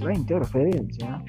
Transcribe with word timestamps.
La 0.00 0.14
interferencia. 0.14 1.22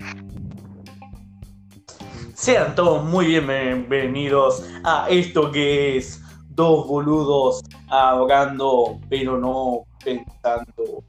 Sean 2.34 2.74
todos 2.76 3.04
muy 3.04 3.26
bienvenidos 3.26 4.64
a 4.86 5.08
esto 5.10 5.52
que 5.52 5.98
es 5.98 6.22
dos 6.52 6.88
boludos 6.88 7.62
ahogando, 7.90 9.00
pero 9.10 9.38
no 9.38 9.84
pensando. 10.04 11.04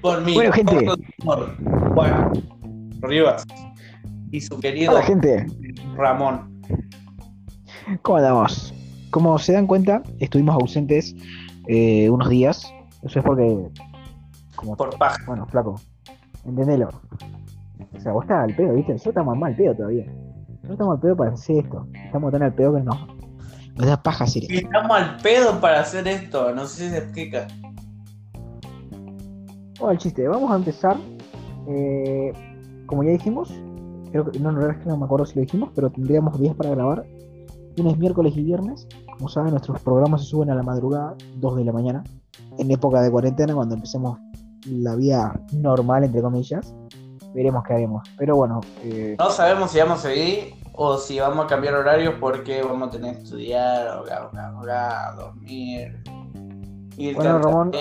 Por 0.00 0.22
mí. 0.22 0.34
Bueno, 0.34 0.52
gente. 0.52 0.86
Bueno, 1.94 2.32
Rivas 3.00 3.44
y 4.30 4.40
su 4.40 4.58
querido 4.60 4.92
Hola, 4.92 5.02
gente. 5.02 5.46
Ramón. 5.96 6.62
¿Cómo 8.02 8.18
andamos? 8.18 8.72
Como 9.10 9.38
se 9.38 9.52
dan 9.52 9.66
cuenta, 9.66 10.02
estuvimos 10.18 10.54
ausentes 10.54 11.14
eh, 11.68 12.10
unos 12.10 12.28
días. 12.28 12.66
Eso 13.06 13.18
es 13.20 13.24
porque. 13.24 13.68
Como, 14.56 14.76
Por 14.76 14.96
paja. 14.98 15.16
bueno, 15.26 15.46
flaco. 15.46 15.74
Entendelo. 16.44 16.88
O 17.94 18.00
sea, 18.00 18.12
vos 18.12 18.24
estás 18.24 18.44
al 18.44 18.54
pedo, 18.56 18.74
¿viste? 18.74 18.92
Nosotros 18.92 19.12
estamos 19.12 19.36
mal 19.36 19.54
pedo 19.54 19.74
todavía. 19.74 20.04
Nosotros 20.06 20.70
estamos 20.72 20.94
al 20.94 21.00
pedo 21.00 21.16
para 21.16 21.30
hacer 21.32 21.56
esto. 21.64 21.86
Estamos 22.04 22.32
tan 22.32 22.42
al 22.42 22.54
pedo 22.54 22.74
que 22.74 22.82
nos, 22.82 22.96
nos 23.76 23.86
da 23.86 24.02
paja 24.02 24.24
hacer 24.24 24.44
esto. 24.44 24.54
Estamos 24.54 24.90
al 24.96 25.16
pedo 25.18 25.60
para 25.60 25.80
hacer 25.80 26.08
esto, 26.08 26.54
no 26.54 26.66
sé 26.66 26.84
si 26.84 26.90
se 26.90 26.98
explica. 26.98 27.46
Bueno, 29.78 29.92
el 29.92 29.98
chiste, 29.98 30.26
vamos 30.26 30.50
a 30.50 30.56
empezar. 30.56 30.96
eh, 31.68 32.32
como 32.86 33.02
ya 33.02 33.10
dijimos, 33.10 33.52
creo 34.12 34.30
que 34.30 34.38
no, 34.38 34.52
no, 34.52 34.70
es 34.70 34.76
que 34.78 34.86
no 34.86 34.96
me 34.96 35.04
acuerdo 35.04 35.26
si 35.26 35.34
lo 35.34 35.40
dijimos, 35.42 35.70
pero 35.74 35.90
tendríamos 35.90 36.38
días 36.40 36.54
para 36.54 36.70
grabar. 36.70 37.04
Lunes, 37.76 37.98
miércoles 37.98 38.34
y 38.36 38.42
viernes. 38.42 38.88
Como 39.16 39.28
saben, 39.28 39.52
nuestros 39.52 39.80
programas 39.80 40.22
se 40.22 40.28
suben 40.28 40.50
a 40.50 40.54
la 40.54 40.62
madrugada, 40.62 41.14
2 41.36 41.56
de 41.56 41.64
la 41.64 41.72
mañana, 41.72 42.04
en 42.58 42.70
época 42.70 43.00
de 43.00 43.10
cuarentena, 43.10 43.54
cuando 43.54 43.74
empecemos 43.74 44.18
la 44.68 44.94
vida 44.94 45.40
normal, 45.52 46.04
entre 46.04 46.20
comillas. 46.20 46.74
Veremos 47.34 47.64
qué 47.64 47.74
haremos. 47.74 48.06
Pero 48.18 48.36
bueno, 48.36 48.60
eh, 48.82 49.16
No 49.18 49.30
sabemos 49.30 49.70
si 49.70 49.78
vamos 49.78 49.98
a 50.00 50.08
seguir 50.08 50.54
o 50.74 50.98
si 50.98 51.18
vamos 51.18 51.46
a 51.46 51.48
cambiar 51.48 51.74
horarios 51.74 52.14
porque 52.20 52.62
vamos 52.62 52.88
a 52.88 52.90
tener 52.90 53.16
que 53.16 53.22
estudiar, 53.22 53.88
ahogar, 53.88 54.22
ahogar, 54.22 54.44
ahogar, 54.54 55.16
dormir. 55.16 56.02
Ir 56.96 57.14
Bueno, 57.14 57.38
Ramón. 57.38 57.72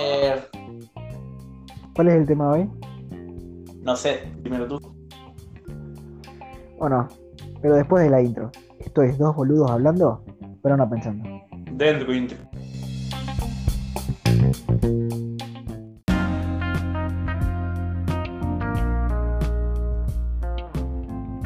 ¿cuál 1.95 2.08
es 2.09 2.13
el 2.16 2.25
tema 2.25 2.53
de 2.53 2.61
hoy? 2.61 2.69
No 3.81 3.95
sé, 3.95 4.31
primero 4.41 4.67
tú. 4.67 4.80
O 6.80 6.89
no, 6.89 7.08
pero 7.61 7.75
después 7.75 8.03
de 8.03 8.09
la 8.09 8.22
intro. 8.22 8.52
Esto 8.80 9.02
es 9.02 9.17
dos 9.17 9.36
boludos 9.36 9.72
hablando, 9.72 10.22
pero 10.66 10.77
no 10.77 10.89
pensando. 10.89 11.23
Dentro 11.73 12.11
intro. 12.11 12.39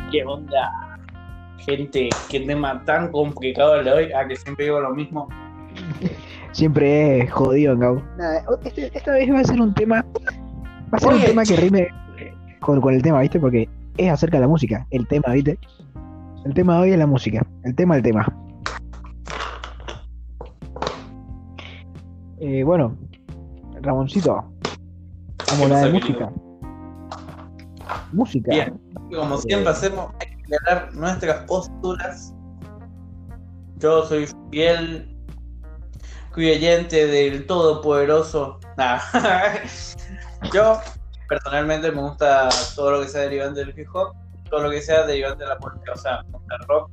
¿Qué 0.09 0.23
onda? 0.23 0.97
Gente, 1.57 2.07
qué 2.29 2.39
tema 2.39 2.81
tan 2.85 3.11
complicado 3.11 3.75
el 3.75 3.83
de 3.83 3.91
hoy, 3.91 4.11
a 4.13 4.25
que 4.25 4.37
siempre 4.37 4.63
digo 4.63 4.79
lo 4.79 4.95
mismo. 4.95 5.27
Siempre 6.53 7.19
es 7.19 7.31
jodido. 7.33 7.75
Nada, 7.75 8.01
este- 8.63 8.89
esta 8.97 9.11
vez 9.11 9.29
va 9.33 9.41
a 9.41 9.43
ser 9.43 9.59
un 9.59 9.73
tema. 9.73 10.05
Va 10.93 10.97
a 10.97 10.99
ser 10.99 11.13
un 11.13 11.21
tema 11.21 11.43
que 11.43 11.57
rime 11.57 11.89
con, 12.61 12.79
con 12.79 12.93
el 12.93 13.01
tema, 13.01 13.19
¿viste? 13.19 13.37
Porque 13.37 13.67
es 13.97 14.09
acerca 14.09 14.37
de 14.37 14.41
la 14.43 14.47
música. 14.47 14.87
El 14.91 15.05
tema, 15.09 15.33
¿viste? 15.33 15.59
El 16.45 16.53
tema 16.53 16.75
de 16.75 16.81
hoy 16.83 16.91
es 16.91 16.97
la 16.97 17.05
música. 17.05 17.45
El 17.65 17.75
tema 17.75 17.95
del 17.95 18.03
tema. 18.03 18.38
Eh, 22.51 22.63
bueno, 22.63 22.97
Ramoncito. 23.81 24.33
Vamos 24.33 25.61
a 25.61 25.63
hablar 25.65 25.85
de 25.85 25.91
música. 25.91 26.31
Música. 28.11 28.49
Bien. 28.49 28.81
Como 29.13 29.37
siempre 29.37 29.69
hacemos, 29.69 30.11
hay 30.19 30.35
que 30.35 30.55
aclarar 30.55 30.95
nuestras 30.95 31.43
posturas. 31.43 32.33
Yo 33.77 34.03
soy 34.03 34.27
fiel 34.49 35.15
creyente 36.31 37.05
del 37.05 37.45
Todopoderoso. 37.45 38.59
Nah. 38.77 38.99
Yo 40.51 40.79
personalmente 41.27 41.91
me 41.91 42.01
gusta 42.01 42.49
todo 42.75 42.93
lo 42.93 43.01
que 43.01 43.09
sea 43.09 43.21
derivante 43.21 43.59
del 43.59 43.79
hip 43.79 43.89
hop, 43.93 44.15
todo 44.49 44.63
lo 44.63 44.71
que 44.71 44.81
sea 44.81 45.05
derivante 45.05 45.43
de 45.43 45.49
la 45.49 45.59
música, 45.59 45.91
o 45.93 45.97
sea, 45.97 46.23
me 46.23 46.31
gusta 46.31 46.55
el 46.55 46.67
rock, 46.67 46.91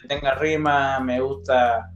que 0.00 0.06
tenga 0.06 0.34
rima, 0.36 1.00
me 1.00 1.20
gusta 1.20 1.90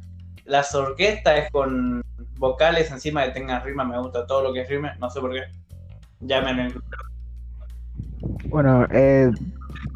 las 0.46 0.74
orquestas 0.74 1.48
con 1.52 2.02
vocales 2.40 2.90
encima 2.90 3.22
que 3.24 3.30
tengan 3.32 3.62
rima, 3.62 3.84
me 3.84 3.98
gusta 4.00 4.26
todo 4.26 4.42
lo 4.42 4.52
que 4.52 4.62
es 4.62 4.68
rima, 4.68 4.94
no 4.98 5.10
sé 5.10 5.20
por 5.20 5.32
qué. 5.32 5.42
Llámenme 6.20 6.72
Bueno, 8.48 8.86
eh, 8.90 9.30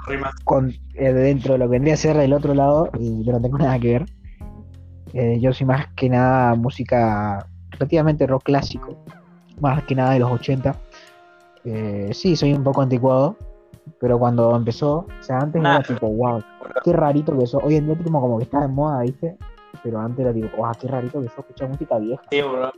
rimas. 0.07 0.35
con, 0.45 0.71
eh, 0.95 1.13
dentro 1.13 1.55
de 1.55 1.59
lo 1.59 1.65
que 1.65 1.71
vendría 1.73 1.95
a 1.95 1.97
ser 1.97 2.17
del 2.17 2.33
otro 2.35 2.55
lado, 2.55 2.91
y 2.99 3.25
yo 3.25 3.33
no 3.33 3.41
tengo 3.41 3.59
nada 3.59 3.79
que 3.79 3.93
ver. 3.99 4.07
Eh, 5.15 5.39
yo 5.41 5.53
soy 5.53 5.67
más 5.67 5.87
que 5.97 6.09
nada 6.09 6.55
música 6.55 7.47
relativamente 7.71 8.27
rock 8.27 8.45
clásico, 8.45 8.97
más 9.61 9.83
que 9.85 9.95
nada 9.95 10.13
de 10.13 10.19
los 10.21 10.31
80. 10.31 10.77
Eh, 11.65 12.11
sí, 12.13 12.37
soy 12.37 12.53
un 12.53 12.63
poco 12.63 12.83
anticuado, 12.83 13.37
pero 14.01 14.19
cuando 14.19 14.55
empezó, 14.55 14.99
o 14.99 15.23
sea, 15.23 15.39
antes 15.39 15.63
Nah. 15.63 15.77
era 15.77 15.83
tipo, 15.83 16.09
wow, 16.09 16.43
qué 16.85 16.93
rarito 16.93 17.37
que 17.39 17.45
eso. 17.45 17.59
Hoy 17.63 17.77
en 17.77 17.87
día 17.87 17.97
como, 18.05 18.21
como 18.21 18.39
que 18.39 18.45
está 18.45 18.61
de 18.61 18.69
moda, 18.69 19.01
¿viste? 19.03 19.37
Pero 19.83 20.01
antes 20.01 20.21
era 20.21 20.33
tipo, 20.33 20.57
wow, 20.57 20.73
qué 20.81 20.89
rarito 20.89 21.21
que 21.21 21.27
eso 21.27 21.41
escucha 21.41 21.67
música 21.67 21.99
vieja. 21.99 22.23
Sí, 22.31 22.43
bro. 22.43 22.73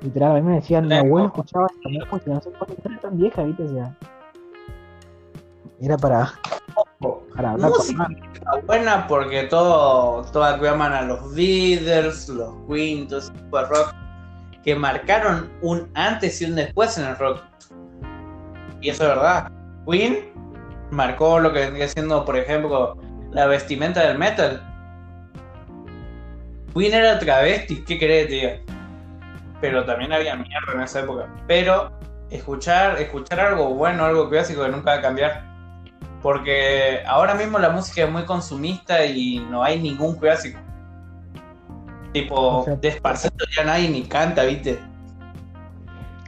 Literal, 0.00 0.32
a 0.32 0.34
mí 0.34 0.42
me 0.42 0.54
decían, 0.56 0.86
mi 0.86 0.94
abuelo 0.94 1.28
escuchaba 1.28 1.66
esta 1.70 1.88
música, 2.10 2.30
no 2.32 2.40
sé 2.40 2.50
por 2.50 2.66
qué 2.66 2.82
era 2.84 2.98
tan 2.98 3.16
vieja, 3.16 3.42
¿viste? 3.44 3.62
O 3.62 3.68
sea, 3.68 3.96
era 5.80 5.96
para, 5.96 6.32
para 7.34 7.52
hablar 7.52 7.70
con 7.70 7.96
Música 7.96 8.32
buena 8.66 9.06
porque 9.06 9.44
todo, 9.44 10.22
todas 10.32 10.60
llaman 10.60 10.92
a 10.92 11.02
los 11.02 11.34
Beatles, 11.34 12.28
los 12.28 12.54
Queen, 12.68 13.08
todo 13.08 13.18
ese 13.18 13.32
tipo 13.32 13.58
de 13.58 13.66
rock, 13.66 13.94
que 14.64 14.74
marcaron 14.74 15.50
un 15.62 15.88
antes 15.94 16.40
y 16.40 16.46
un 16.46 16.54
después 16.54 16.96
en 16.98 17.06
el 17.06 17.16
rock. 17.18 17.40
Y 18.80 18.90
eso 18.90 19.04
es 19.04 19.08
verdad. 19.08 19.50
Queen 19.88 20.32
marcó 20.90 21.38
lo 21.40 21.52
que 21.52 21.60
vendría 21.60 21.88
siendo, 21.88 22.24
por 22.24 22.36
ejemplo, 22.36 22.96
la 23.30 23.46
vestimenta 23.46 24.06
del 24.06 24.18
metal. 24.18 24.62
Queen 26.74 26.94
era 26.94 27.18
travesti, 27.18 27.82
¿qué 27.84 27.98
querés 27.98 28.26
que 28.26 28.28
te 28.28 28.34
diga? 28.34 28.74
Pero 29.60 29.84
también 29.84 30.12
había 30.12 30.34
mierda 30.34 30.72
en 30.74 30.80
esa 30.80 31.00
época. 31.00 31.28
Pero 31.46 31.90
escuchar, 32.30 33.00
escuchar 33.00 33.40
algo 33.40 33.74
bueno, 33.74 34.04
algo 34.04 34.28
clásico 34.28 34.62
que 34.64 34.70
nunca 34.70 34.92
va 34.92 34.96
a 34.98 35.02
cambiar. 35.02 35.44
Porque 36.22 37.02
ahora 37.06 37.34
mismo 37.34 37.58
la 37.58 37.70
música 37.70 38.04
es 38.04 38.10
muy 38.10 38.24
consumista 38.24 39.04
y 39.04 39.40
no 39.50 39.62
hay 39.62 39.80
ningún 39.80 40.16
clásico. 40.16 40.58
Tipo, 42.12 42.58
O 42.58 42.64
sea, 42.64 42.76
despacito 42.76 43.44
ya 43.56 43.64
nadie 43.64 43.88
ni 43.88 44.02
canta, 44.02 44.44
¿viste? 44.44 44.78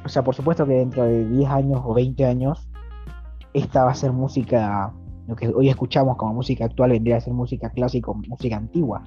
O 0.04 0.08
sea, 0.08 0.22
por 0.22 0.34
supuesto 0.34 0.66
que 0.66 0.74
dentro 0.74 1.04
de 1.04 1.24
10 1.26 1.50
años 1.50 1.80
o 1.84 1.94
20 1.94 2.24
años, 2.26 2.68
esta 3.52 3.84
va 3.84 3.92
a 3.92 3.94
ser 3.94 4.12
música, 4.12 4.92
lo 5.26 5.36
que 5.36 5.48
hoy 5.48 5.68
escuchamos 5.68 6.16
como 6.16 6.34
música 6.34 6.64
actual 6.66 6.90
vendría 6.90 7.16
a 7.16 7.20
ser 7.20 7.32
música 7.32 7.70
clásica 7.70 8.10
o 8.10 8.14
música 8.14 8.56
antigua. 8.56 9.02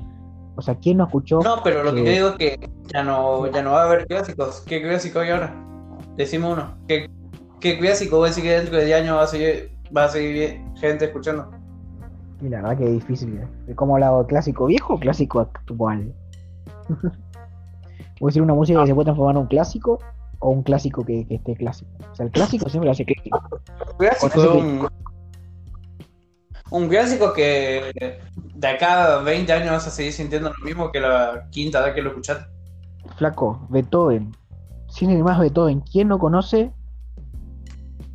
O 0.57 0.61
sea, 0.61 0.75
¿quién 0.75 0.97
no 0.97 1.05
escuchó? 1.05 1.39
No, 1.39 1.61
pero 1.63 1.83
lo 1.83 1.93
que 1.93 2.01
Eh, 2.01 2.05
yo 2.05 2.11
digo 2.11 2.27
es 2.29 2.35
que 2.35 2.69
ya 2.91 3.03
no, 3.03 3.49
ya 3.51 3.61
no 3.61 3.71
va 3.71 3.83
a 3.83 3.85
haber 3.85 4.07
clásicos. 4.07 4.61
¿Qué 4.61 4.81
clásico 4.81 5.19
hay 5.19 5.29
ahora? 5.29 5.53
Decime 6.15 6.51
uno. 6.51 6.75
¿Qué, 6.87 7.07
qué 7.59 7.77
clásico 7.77 8.17
voy 8.17 8.25
a 8.25 8.29
decir 8.29 8.43
que 8.43 8.51
dentro 8.51 8.77
de 8.77 8.85
10 8.85 9.01
años 9.01 9.17
va 9.17 9.23
a 9.23 9.27
seguir, 9.27 9.71
va 9.95 10.05
a 10.05 10.09
seguir 10.09 10.59
gente 10.75 11.05
escuchando? 11.05 11.51
Y 12.41 12.49
la 12.49 12.61
verdad 12.61 12.77
que 12.77 12.85
es 12.85 12.91
difícil. 12.91 13.37
¿eh? 13.37 13.75
¿Cómo 13.75 13.95
hablado 13.95 14.25
clásico 14.25 14.65
viejo 14.65 14.95
o 14.95 14.99
clásico 14.99 15.39
actual? 15.41 16.11
Voy 18.19 18.29
a 18.29 18.29
decir 18.29 18.41
una 18.41 18.55
música 18.55 18.81
que 18.81 18.87
se 18.87 18.95
puede 18.95 19.05
transformar 19.05 19.35
en 19.35 19.41
un 19.41 19.47
clásico 19.47 19.99
o 20.39 20.49
un 20.49 20.63
clásico 20.63 21.05
que, 21.05 21.27
que 21.27 21.35
esté 21.35 21.55
clásico. 21.55 21.91
O 22.11 22.15
sea, 22.15 22.25
el 22.25 22.31
clásico 22.31 22.67
siempre 22.67 22.87
lo 22.87 22.91
hace 22.93 23.05
clásico. 23.05 23.39
Un 23.91 23.97
clásico 23.97 24.41
es 24.41 24.49
un, 24.49 24.89
un 26.71 26.89
clásico 26.89 27.33
que 27.33 28.19
de 28.55 28.67
acá 28.67 29.17
a 29.17 29.21
20 29.21 29.51
años 29.53 29.71
vas 29.71 29.87
a 29.87 29.91
seguir 29.91 30.13
sintiendo 30.13 30.51
lo 30.57 30.65
mismo 30.65 30.91
que 30.91 30.99
la 30.99 31.47
quinta 31.51 31.81
vez 31.81 31.93
que 31.93 32.01
lo 32.01 32.09
escuchaste. 32.09 32.45
Flaco, 33.15 33.65
Beethoven. 33.69 34.35
Sin 34.89 35.21
más 35.23 35.39
Beethoven. 35.39 35.81
¿Quién 35.81 36.07
no 36.07 36.19
conoce 36.19 36.71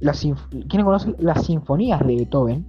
las 0.01 0.21
¿Quién 0.21 0.79
no 0.79 0.85
conoce 0.85 1.15
las 1.19 1.47
sinfonías 1.47 2.01
de 2.01 2.17
Beethoven? 2.17 2.67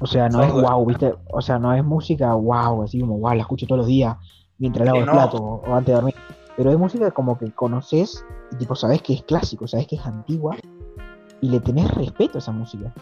O 0.00 0.06
sea, 0.06 0.28
no 0.28 0.42
es 0.42 0.52
wow, 0.52 0.86
¿viste? 0.86 1.14
O 1.30 1.42
sea, 1.42 1.58
no 1.58 1.74
es 1.74 1.84
música 1.84 2.32
wow, 2.32 2.82
así 2.82 3.00
como 3.00 3.18
wow, 3.18 3.34
la 3.34 3.42
escucho 3.42 3.66
todos 3.66 3.80
los 3.80 3.86
días 3.86 4.16
mientras 4.58 4.86
lavo 4.86 5.00
el 5.00 5.06
no. 5.06 5.12
plato 5.12 5.36
o, 5.36 5.70
o 5.70 5.74
antes 5.74 5.88
de 5.88 5.94
dormir. 5.94 6.14
Pero 6.56 6.70
es 6.70 6.78
música 6.78 7.10
como 7.10 7.38
que 7.38 7.50
conoces 7.52 8.24
y 8.52 8.56
tipo 8.56 8.74
sabes 8.74 9.02
que 9.02 9.14
es 9.14 9.22
clásico, 9.22 9.66
sabes 9.66 9.86
que 9.86 9.96
es 9.96 10.06
antigua 10.06 10.56
y 11.40 11.48
le 11.48 11.60
tenés 11.60 11.90
respeto 11.94 12.38
a 12.38 12.40
esa 12.40 12.52
música. 12.52 12.92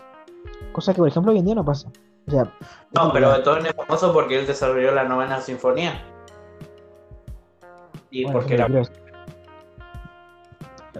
Cosa 0.72 0.92
que 0.92 0.98
por 0.98 1.08
ejemplo 1.08 1.32
hoy 1.32 1.38
en 1.38 1.44
día 1.44 1.54
no 1.54 1.64
pasa. 1.64 1.88
O 2.26 2.30
sea, 2.30 2.52
No, 2.94 3.12
pero 3.12 3.30
Beethoven 3.30 3.66
es 3.66 3.74
famoso 3.74 4.12
porque 4.12 4.38
él 4.38 4.46
desarrolló 4.46 4.92
la 4.92 5.04
novena 5.04 5.40
sinfonía. 5.40 6.02
Y 8.10 8.24
bueno, 8.24 8.38
porque 8.38 8.54
era. 8.54 8.66
O 8.66 8.84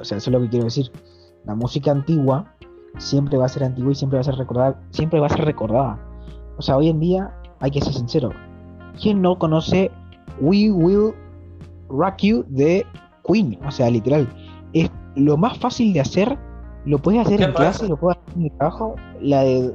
sea, 0.04 0.18
eso 0.18 0.30
es 0.30 0.32
lo 0.32 0.40
que 0.40 0.48
quiero 0.48 0.64
decir. 0.64 0.90
La 1.44 1.54
música 1.54 1.90
antigua 1.90 2.54
siempre 2.98 3.38
va 3.38 3.46
a 3.46 3.48
ser 3.48 3.64
antigua 3.64 3.92
y 3.92 3.94
siempre 3.94 4.16
va 4.16 4.20
a 4.20 4.24
ser 4.24 4.36
recordada, 4.36 4.80
siempre 4.90 5.20
va 5.20 5.26
a 5.26 5.30
ser 5.30 5.44
recordada. 5.44 5.98
O 6.56 6.62
sea, 6.62 6.76
hoy 6.76 6.88
en 6.88 7.00
día 7.00 7.32
hay 7.60 7.70
que 7.70 7.80
ser 7.80 7.94
sincero. 7.94 8.30
¿Quién 9.00 9.22
no 9.22 9.38
conoce 9.38 9.90
We 10.40 10.70
Will 10.70 11.14
Rock 11.88 12.16
You 12.18 12.44
de 12.48 12.86
Queen? 13.26 13.58
O 13.64 13.70
sea, 13.70 13.90
literal. 13.90 14.28
Es 14.72 14.90
lo 15.14 15.36
más 15.36 15.58
fácil 15.58 15.92
de 15.92 16.00
hacer. 16.00 16.38
Lo 16.84 16.98
puedes 16.98 17.20
hacer 17.20 17.38
¿Qué 17.38 17.44
en 17.44 17.52
pasa? 17.52 17.64
clase, 17.64 17.88
lo 17.88 17.96
puedes 17.96 18.18
hacer 18.18 18.38
en 18.38 18.44
el 18.44 18.52
trabajo. 18.56 18.96
La 19.20 19.42
de 19.42 19.74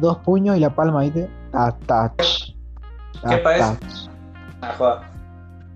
dos 0.00 0.18
puños 0.18 0.56
y 0.56 0.60
la 0.60 0.74
palma, 0.74 1.02
¿viste? 1.02 1.30
Ta, 1.50 1.76
ta, 1.86 2.14
ch. 2.18 2.56
Ta, 3.22 3.30
¿Qué 3.30 3.36
parece? 3.38 3.78
Ah, 4.60 4.74
joda. 4.76 5.10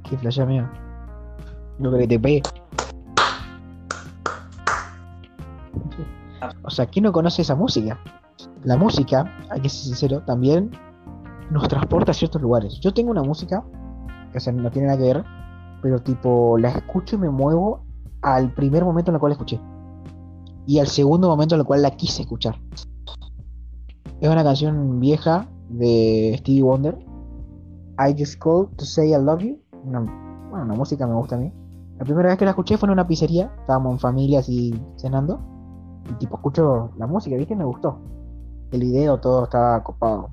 Qué 0.09 0.17
flash 0.17 0.41
mío. 0.41 0.69
Lo 1.79 1.93
que 1.93 2.07
te 2.07 2.19
pegue. 2.19 2.43
O 6.63 6.71
sea, 6.71 6.87
¿quién 6.87 7.05
no 7.05 7.13
conoce 7.13 7.43
esa 7.43 7.55
música? 7.55 7.99
La 8.65 8.77
música, 8.77 9.33
hay 9.51 9.61
que 9.61 9.69
ser 9.69 9.85
sincero, 9.85 10.23
también 10.23 10.71
nos 11.51 11.69
transporta 11.69 12.11
a 12.11 12.15
ciertos 12.15 12.43
lugares. 12.43 12.81
Yo 12.81 12.93
tengo 12.93 13.11
una 13.11 13.23
música, 13.23 13.65
que 14.33 14.39
o 14.39 14.41
sea, 14.41 14.53
no 14.53 14.71
tiene 14.71 14.89
nada 14.89 14.99
que 14.99 15.05
ver, 15.05 15.25
pero 15.83 16.01
tipo, 16.01 16.59
la 16.59 16.71
escucho 16.71 17.17
y 17.17 17.19
me 17.21 17.31
muevo 17.31 17.85
al 18.23 18.53
primer 18.53 18.85
momento 18.85 19.11
en 19.11 19.15
el 19.15 19.21
cual 19.21 19.31
la 19.31 19.35
escuché. 19.35 19.61
Y 20.67 20.79
al 20.81 20.89
segundo 20.89 21.29
momento 21.29 21.55
en 21.55 21.61
el 21.61 21.67
cual 21.67 21.83
la 21.83 21.93
quise 21.93 22.23
escuchar. 22.23 22.57
Es 24.21 24.29
una 24.29 24.43
canción 24.43 24.99
vieja 24.99 25.49
de 25.69 26.37
Stevie 26.39 26.63
Wonder. 26.63 26.99
I 27.99 28.15
Just 28.19 28.39
Called 28.39 28.77
to 28.77 28.85
Say 28.85 29.13
I 29.13 29.19
Love 29.23 29.43
You. 29.43 29.61
Una, 29.85 30.01
bueno, 30.51 30.65
una 30.65 30.75
música 30.75 31.07
me 31.07 31.15
gusta 31.15 31.37
a 31.37 31.39
mí. 31.39 31.53
La 31.99 32.05
primera 32.05 32.29
vez 32.29 32.39
que 32.39 32.45
la 32.45 32.51
escuché 32.51 32.77
fue 32.77 32.89
en 32.89 32.93
una 32.93 33.07
pizzería. 33.07 33.55
Estábamos 33.61 33.93
en 33.93 33.99
familia 33.99 34.41
así 34.41 34.75
cenando. 34.97 35.41
Y 36.11 36.15
tipo 36.15 36.37
escucho 36.37 36.91
la 36.97 37.07
música, 37.07 37.37
¿viste? 37.37 37.55
Me 37.55 37.65
gustó. 37.65 37.99
El 38.73 38.81
video, 38.81 39.19
todo 39.21 39.45
estaba 39.45 39.83
copado. 39.83 40.31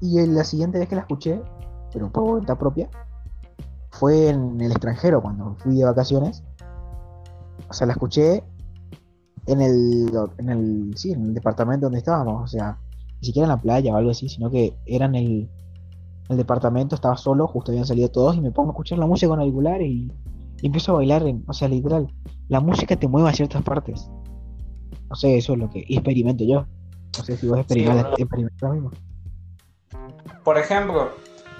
Y 0.00 0.24
la 0.26 0.44
siguiente 0.44 0.78
vez 0.78 0.88
que 0.88 0.94
la 0.94 1.02
escuché, 1.02 1.42
pero 1.92 2.10
por 2.10 2.24
voluntad 2.24 2.58
propia, 2.58 2.88
fue 3.90 4.28
en 4.28 4.60
el 4.60 4.70
extranjero, 4.70 5.22
cuando 5.22 5.54
fui 5.58 5.76
de 5.76 5.84
vacaciones. 5.84 6.44
O 7.68 7.72
sea, 7.72 7.86
la 7.86 7.94
escuché 7.94 8.44
en 9.46 9.60
el, 9.60 10.10
en 10.38 10.48
el, 10.50 10.96
sí, 10.96 11.12
en 11.12 11.26
el 11.26 11.34
departamento 11.34 11.86
donde 11.86 11.98
estábamos. 11.98 12.44
O 12.44 12.46
sea, 12.46 12.78
ni 13.20 13.26
siquiera 13.26 13.44
en 13.46 13.50
la 13.50 13.60
playa 13.60 13.92
o 13.92 13.96
algo 13.96 14.10
así, 14.10 14.28
sino 14.28 14.50
que 14.50 14.74
era 14.86 15.06
en 15.06 15.14
el, 15.14 15.48
el 16.28 16.36
departamento, 16.36 16.94
estaba 16.94 17.16
solo, 17.16 17.46
justo 17.46 17.70
habían 17.70 17.86
salido 17.86 18.08
todos 18.10 18.36
y 18.36 18.40
me 18.40 18.50
pongo 18.50 18.70
a 18.70 18.72
escuchar 18.72 18.98
la 18.98 19.06
música 19.06 19.28
con 19.28 19.40
auricular 19.40 19.80
y, 19.82 20.12
y 20.60 20.66
empiezo 20.66 20.92
a 20.92 20.96
bailar, 20.96 21.22
en- 21.26 21.44
o 21.46 21.52
sea, 21.52 21.68
literal, 21.68 22.12
la 22.48 22.60
música 22.60 22.96
te 22.96 23.08
mueve 23.08 23.28
a 23.30 23.32
ciertas 23.32 23.62
partes. 23.62 24.10
No 25.08 25.14
sé, 25.16 25.36
eso 25.36 25.52
es 25.52 25.58
lo 25.58 25.70
que 25.70 25.84
experimento 25.88 26.44
yo. 26.44 26.66
No 27.16 27.24
sé 27.24 27.36
si 27.36 27.46
vos 27.46 27.58
experimentas 27.58 28.04
bro. 28.04 28.14
experimentas 28.18 28.62
lo 28.62 28.74
mismo. 28.74 28.90
Por 30.44 30.58
ejemplo, 30.58 31.10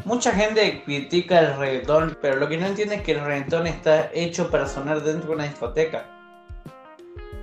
mucha 0.05 0.33
gente 0.33 0.83
critica 0.85 1.41
el 1.41 1.57
reggaetón, 1.59 2.17
pero 2.21 2.37
lo 2.37 2.49
que 2.49 2.59
no 2.59 2.67
entiende 2.67 2.97
es 2.97 3.03
que 3.03 3.13
el 3.13 3.25
reggaetón 3.25 3.67
está 3.67 4.11
hecho 4.13 4.51
para 4.51 4.67
sonar 4.67 5.03
dentro 5.03 5.29
de 5.31 5.35
una 5.37 5.45
discoteca. 5.45 6.05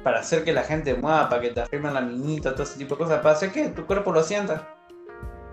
Para 0.04 0.20
hacer 0.20 0.44
que 0.44 0.52
la 0.54 0.64
gente 0.64 0.94
mueva, 0.96 1.30
para 1.30 1.42
que 1.42 1.50
te 1.52 1.62
arrimen 1.62 1.94
la 1.94 2.02
minita, 2.02 2.52
todo 2.54 2.64
ese 2.64 2.78
tipo 2.78 2.96
de 2.96 3.04
cosas, 3.04 3.20
para 3.22 3.36
hacer 3.36 3.52
que 3.52 3.70
tu 3.70 3.86
cuerpo 3.86 4.12
lo 4.12 4.22
sienta. 4.22 4.68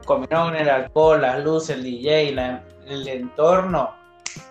Combinado 0.04 0.46
con 0.46 0.56
el 0.56 0.68
alcohol, 0.68 1.22
las 1.22 1.44
luces, 1.44 1.76
el 1.76 1.84
DJ, 1.84 2.32
la- 2.32 2.64
el 2.86 3.06
entorno, 3.06 3.94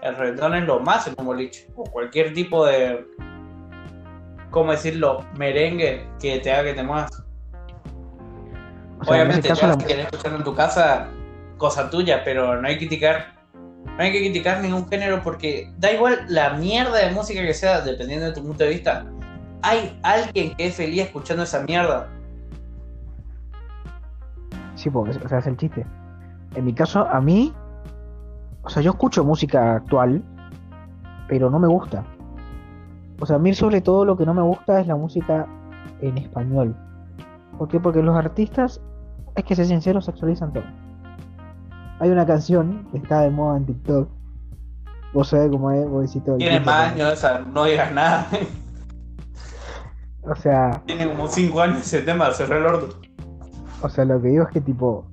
el 0.02 0.16
reggaetón 0.16 0.56
es 0.56 0.64
lo 0.64 0.80
más 0.80 1.08
en 1.08 1.16
un 1.18 1.26
boliche. 1.26 1.68
O 1.76 1.84
cualquier 1.84 2.34
tipo 2.34 2.66
de, 2.66 3.06
¿cómo 4.52 4.72
decirlo? 4.72 5.26
Merengue 5.38 6.08
que 6.22 6.40
te 6.40 6.52
haga 6.52 6.64
que 6.64 6.74
te 6.76 6.84
muevas. 6.84 7.12
O 9.02 9.04
sea, 9.06 9.14
Obviamente, 9.14 9.48
ya 9.50 9.56
si 9.56 9.86
querés 9.86 10.06
escucharlo 10.06 10.38
en 10.38 10.44
tu 10.44 10.56
casa, 10.56 11.08
cosa 11.58 11.90
tuya, 11.90 12.22
pero 12.24 12.62
no 12.62 12.68
hay 12.68 12.76
que 12.76 12.88
criticar. 12.88 13.34
No 13.86 14.04
hay 14.04 14.12
que 14.14 14.20
criticar 14.20 14.62
ningún 14.62 14.88
género 14.90 15.22
porque 15.22 15.72
da 15.78 15.92
igual 15.92 16.26
la 16.30 16.52
mierda 16.52 16.98
de 16.98 17.12
música 17.12 17.42
que 17.42 17.54
sea, 17.54 17.82
dependiendo 17.82 18.28
de 18.28 18.34
tu 18.34 18.42
punto 18.44 18.64
de 18.64 18.70
vista. 18.70 19.06
Hay 19.62 20.00
alguien 20.04 20.56
que 20.56 20.68
es 20.68 20.76
feliz 20.76 21.02
escuchando 21.02 21.44
esa 21.44 21.62
mierda. 21.64 22.08
Sí, 24.76 24.90
porque 24.90 25.18
o 25.18 25.28
sea, 25.28 25.40
es 25.40 25.48
el 25.48 25.58
chiste. 25.58 25.86
En 26.56 26.66
mi 26.66 26.74
caso, 26.74 27.08
a 27.08 27.20
mí, 27.20 27.54
o 28.64 28.70
sea, 28.70 28.82
yo 28.82 28.92
escucho 28.92 29.24
música 29.24 29.76
actual, 29.76 30.24
pero 31.28 31.50
no 31.50 31.60
me 31.60 31.68
gusta. 31.68 32.04
O 33.20 33.26
sea, 33.26 33.36
a 33.36 33.40
mí 33.40 33.54
sobre 33.54 33.82
todo 33.82 34.06
lo 34.06 34.16
que 34.16 34.26
no 34.26 34.34
me 34.34 34.42
gusta 34.42 34.80
es 34.80 34.88
la 34.88 34.96
música 34.96 35.46
en 36.02 36.18
español. 36.18 36.76
¿Por 37.58 37.68
qué? 37.68 37.80
Porque 37.80 38.02
los 38.02 38.16
artistas, 38.16 38.80
es 39.36 39.44
que 39.44 39.56
ser 39.56 39.66
sincero, 39.66 40.02
sexualizan 40.02 40.54
todo. 40.54 40.64
Hay 42.00 42.10
una 42.10 42.26
canción 42.26 42.88
que 42.92 43.00
está 43.00 43.22
de 43.22 43.30
moda 43.30 43.58
en 43.58 43.66
TikTok. 43.66 44.10
Vos 45.14 45.28
sabés 45.28 45.52
cómo 45.52 45.72
es, 45.72 45.86
vos 45.90 46.06
decís 46.06 46.24
todo 46.24 46.36
el 46.36 46.40
Tiene 46.40 46.54
tiempo, 46.54 46.72
más 46.72 46.94
años, 46.94 47.14
esa, 47.14 47.40
no 47.40 47.66
digas 47.66 47.92
nada. 47.92 48.28
O 50.24 50.36
sea, 50.36 50.82
Tiene 50.86 51.08
como 51.08 51.28
5 51.28 51.62
años 51.62 51.80
ese 51.82 52.02
tema, 52.02 52.32
cerré 52.34 52.58
el 52.58 52.66
orto. 52.66 53.00
o 53.82 53.90
sea, 53.90 54.06
lo 54.06 54.22
que 54.22 54.30
digo 54.30 54.44
es 54.44 54.50
que 54.50 54.62
tipo, 54.62 55.06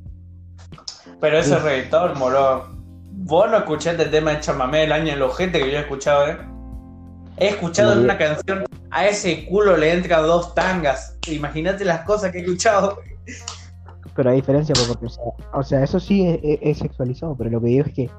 Pero 1.20 1.38
ese 1.38 1.58
reggaetón, 1.58 2.18
moro. 2.18 2.74
Vos 3.18 3.50
no 3.50 3.56
escuchaste 3.58 4.02
el 4.02 4.10
tema 4.10 4.32
de 4.32 4.40
chamamé 4.40 4.80
del 4.80 4.92
año 4.92 5.12
el 5.14 5.22
ojete 5.22 5.58
que 5.58 5.70
yo 5.70 5.78
he 5.78 5.80
escuchado, 5.80 6.28
eh. 6.28 6.36
He 7.38 7.48
escuchado 7.48 7.92
en 7.94 8.00
una 8.00 8.16
canción, 8.18 8.64
a 8.90 9.06
ese 9.06 9.46
culo 9.46 9.76
le 9.76 9.92
entran 9.92 10.22
dos 10.26 10.54
tangas. 10.54 11.18
Imagínate 11.28 11.84
las 11.84 12.00
cosas 12.00 12.30
que 12.32 12.38
he 12.38 12.40
escuchado. 12.42 12.98
pero 14.14 14.30
hay 14.30 14.36
diferencia 14.36 14.74
pues, 14.74 14.86
porque, 14.88 15.06
o 15.06 15.10
sea, 15.10 15.22
o 15.52 15.62
sea, 15.62 15.82
eso 15.82 16.00
sí 16.00 16.26
es, 16.26 16.38
es- 16.42 16.58
es 16.62 16.78
sexualizado, 16.78 17.36
pero 17.36 17.50
lo 17.50 17.60
que 17.60 17.66
digo 17.68 17.84
es 17.86 17.92
que, 17.94 18.10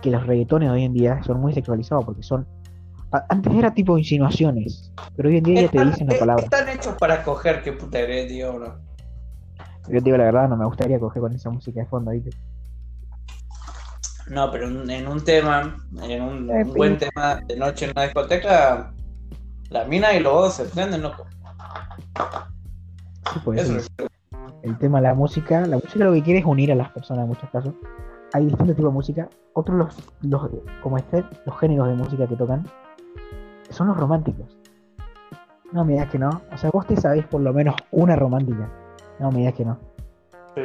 que 0.00 0.10
los 0.10 0.24
reggaetones 0.26 0.68
de 0.68 0.74
hoy 0.74 0.84
en 0.84 0.92
día 0.92 1.20
son 1.24 1.40
muy 1.40 1.52
sexualizados 1.52 2.04
porque 2.04 2.22
son, 2.22 2.46
antes 3.28 3.52
era 3.54 3.74
tipo 3.74 3.98
insinuaciones, 3.98 4.90
pero 5.16 5.28
hoy 5.28 5.38
en 5.38 5.44
día 5.44 5.62
ya 5.62 5.68
te 5.68 5.84
dicen 5.84 6.08
la 6.08 6.18
palabra. 6.18 6.44
están 6.44 6.68
hechos 6.68 6.96
para 6.98 7.22
coger, 7.22 7.62
qué 7.62 7.72
puta 7.72 7.98
eres, 7.98 8.28
tío, 8.28 8.54
bro. 8.54 8.78
Yo 9.88 9.98
te 9.98 10.04
digo 10.04 10.16
la 10.16 10.24
verdad, 10.24 10.48
no 10.48 10.56
me 10.56 10.64
gustaría 10.64 10.98
coger 10.98 11.20
con 11.20 11.32
esa 11.32 11.50
música 11.50 11.80
de 11.80 11.86
fondo, 11.86 12.12
¿viste? 12.12 12.30
No, 14.28 14.50
pero 14.50 14.68
en, 14.68 15.08
un 15.08 15.24
tema, 15.24 15.76
en 16.00 16.22
un, 16.22 16.50
Eh, 16.50 16.64
un 16.64 16.74
buen 16.74 16.96
tema 16.96 17.40
de 17.46 17.56
noche 17.56 17.86
en 17.86 17.90
una 17.90 18.04
discoteca, 18.04 18.94
la 19.68 19.84
mina 19.84 20.14
y 20.14 20.20
los 20.20 20.32
dos 20.32 20.54
se 20.54 20.64
prenden, 20.66 21.02
loco. 21.02 21.26
Sí, 23.32 23.40
pues, 23.44 23.60
Eso 23.60 23.80
sí. 23.80 23.86
es. 23.98 24.08
el 24.62 24.78
tema 24.78 25.00
de 25.00 25.08
la 25.08 25.14
música, 25.14 25.66
la 25.66 25.76
música 25.76 26.04
lo 26.04 26.12
que 26.12 26.22
quiere 26.22 26.38
es 26.38 26.46
unir 26.46 26.70
a 26.72 26.76
las 26.76 26.90
personas 26.92 27.24
en 27.24 27.28
muchos 27.28 27.50
casos. 27.50 27.74
Hay 28.32 28.46
distintos 28.46 28.76
tipos 28.76 28.90
de 28.90 28.94
música. 28.94 29.28
Otros, 29.54 29.76
los, 29.76 29.96
los, 30.22 30.50
como 30.82 30.96
este, 30.96 31.24
los 31.44 31.58
géneros 31.58 31.88
de 31.88 31.94
música 31.94 32.26
que 32.26 32.36
tocan, 32.36 32.64
son 33.72 33.88
los 33.88 33.96
románticos. 33.96 34.56
No 35.72 35.84
me 35.84 35.92
digas 35.94 36.10
que 36.10 36.18
no. 36.18 36.28
O 36.52 36.56
sea, 36.58 36.70
vos 36.70 36.86
te 36.86 36.96
sabés 36.96 37.26
por 37.26 37.40
lo 37.40 37.52
menos 37.52 37.74
una 37.90 38.14
romántica. 38.16 38.68
No 39.18 39.30
me 39.30 39.38
digas 39.38 39.54
que 39.54 39.64
no. 39.64 39.78
Sí. 40.54 40.62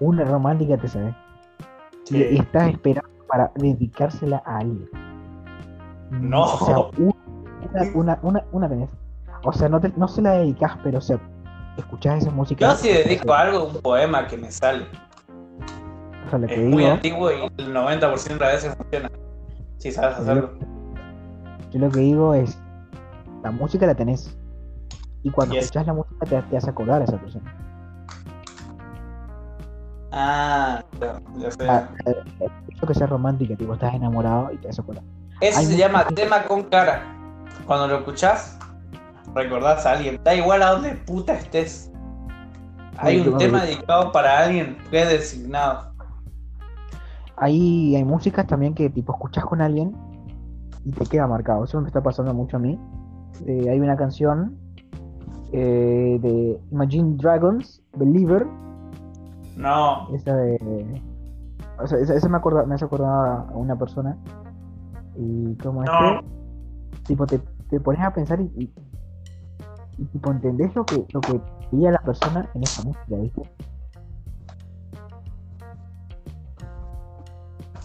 Una 0.00 0.24
romántica 0.24 0.76
te 0.78 0.88
sabés. 0.88 1.14
Sí. 2.04 2.16
y 2.32 2.38
estás 2.38 2.68
esperando 2.70 3.08
para 3.28 3.52
dedicársela 3.54 4.42
a 4.44 4.58
alguien. 4.58 4.88
No. 6.10 6.42
O 6.42 6.66
sea, 6.66 6.78
un- 6.78 7.14
una, 7.72 7.90
una, 7.94 8.18
una, 8.22 8.44
una 8.52 8.68
tenés. 8.68 8.90
O 9.44 9.52
sea, 9.52 9.68
no, 9.68 9.80
te- 9.80 9.92
no 9.96 10.08
se 10.08 10.22
la 10.22 10.32
dedicás, 10.32 10.76
pero 10.82 10.98
o 10.98 11.00
sea, 11.00 11.18
escuchás 11.76 12.22
esa 12.22 12.30
música. 12.30 12.66
Yo 12.70 12.74
si 12.74 12.88
dedico 12.88 13.32
algo, 13.32 13.64
un 13.66 13.80
poema 13.80 14.26
que 14.26 14.36
me 14.36 14.50
sale. 14.50 14.86
O 16.26 16.30
sea, 16.30 16.38
lo 16.38 16.46
que 16.46 16.54
Es 16.54 16.60
muy 16.70 16.84
antiguo 16.86 17.30
y 17.30 17.34
el 17.58 17.72
90% 17.74 18.24
de 18.28 18.38
las 18.38 18.52
veces 18.54 18.74
funciona. 18.76 19.10
Si 19.78 19.92
sabes 19.92 20.18
hacerlo. 20.18 20.52
Yo 21.70 21.78
lo 21.80 21.90
que 21.90 22.00
digo 22.00 22.34
es, 22.34 22.58
la 23.42 23.50
música 23.50 23.86
la 23.86 23.94
tenés. 23.94 24.36
Y 25.22 25.30
cuando 25.30 25.54
Yes. 25.54 25.64
escuchás 25.64 25.86
la 25.86 25.94
música 25.94 26.26
te, 26.26 26.42
te 26.42 26.56
hace 26.56 26.70
acordar 26.70 27.00
a 27.02 27.04
esa 27.04 27.18
persona. 27.18 27.54
Ah, 30.12 30.82
ya, 31.38 31.50
sé. 31.50 31.68
Ah, 31.68 31.88
eh, 32.06 32.16
Eso 32.74 32.86
que 32.86 32.94
sea 32.94 33.06
romántica, 33.06 33.54
tipo, 33.56 33.74
estás 33.74 33.94
enamorado 33.94 34.52
y 34.52 34.56
te 34.58 34.68
hace 34.68 34.80
acordar. 34.80 35.04
Ese 35.40 35.58
hay 35.60 35.66
se 35.66 35.76
llama 35.76 36.04
tema 36.08 36.42
con 36.44 36.64
cara. 36.64 37.02
Cuando 37.66 37.86
lo 37.86 37.98
escuchás, 37.98 38.58
recordás 39.34 39.86
a 39.86 39.92
alguien. 39.92 40.20
Da 40.24 40.34
igual 40.34 40.62
a 40.62 40.72
donde 40.72 40.94
puta 40.94 41.34
estés. 41.34 41.90
Hay 42.98 43.22
Sí, 43.22 43.28
un 43.28 43.38
tema 43.38 43.62
dedicado 43.64 44.10
para 44.12 44.40
alguien 44.40 44.76
predesignado. 44.90 45.92
Ahí 47.36 47.94
hay 47.96 48.04
músicas 48.04 48.46
también 48.46 48.74
que 48.74 48.90
tipo 48.90 49.12
escuchás 49.14 49.44
con 49.44 49.62
alguien 49.62 49.94
y 50.84 50.90
te 50.92 51.04
queda 51.06 51.26
marcado. 51.26 51.64
Eso 51.64 51.80
me 51.80 51.86
está 51.88 52.02
pasando 52.02 52.32
mucho 52.34 52.56
a 52.56 52.60
mí. 52.60 52.78
Eh, 53.46 53.68
hay 53.70 53.80
una 53.80 53.96
canción 53.96 54.56
eh, 55.52 56.18
de 56.20 56.60
Imagine 56.70 57.16
Dragons, 57.16 57.82
Believer, 57.96 58.46
No, 59.56 60.08
esa 60.14 60.34
de... 60.36 61.02
O 61.82 61.86
sea, 61.86 61.98
esa, 61.98 62.14
esa 62.14 62.28
me, 62.28 62.36
acorda, 62.36 62.64
me 62.66 62.74
hace 62.74 62.84
acordar 62.84 63.46
a 63.48 63.56
una 63.56 63.76
persona. 63.76 64.16
Y 65.16 65.54
como 65.56 65.82
No. 65.82 65.92
este... 65.92 66.26
tipo, 67.06 67.26
te, 67.26 67.40
te 67.68 67.80
pones 67.80 68.00
a 68.02 68.12
pensar 68.12 68.40
y, 68.40 68.44
y, 68.56 68.72
y, 69.98 70.04
tipo, 70.06 70.30
entendés 70.30 70.74
lo 70.74 70.84
que, 70.84 71.06
lo 71.12 71.20
que 71.20 71.40
veía 71.72 71.90
la 71.92 72.00
persona 72.00 72.48
en 72.54 72.62
esa 72.62 72.82
música, 72.84 73.16
¿viste? 73.16 73.42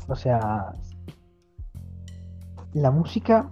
O 0.08 0.16
sea, 0.16 0.72
la 2.76 2.92
música 2.92 3.50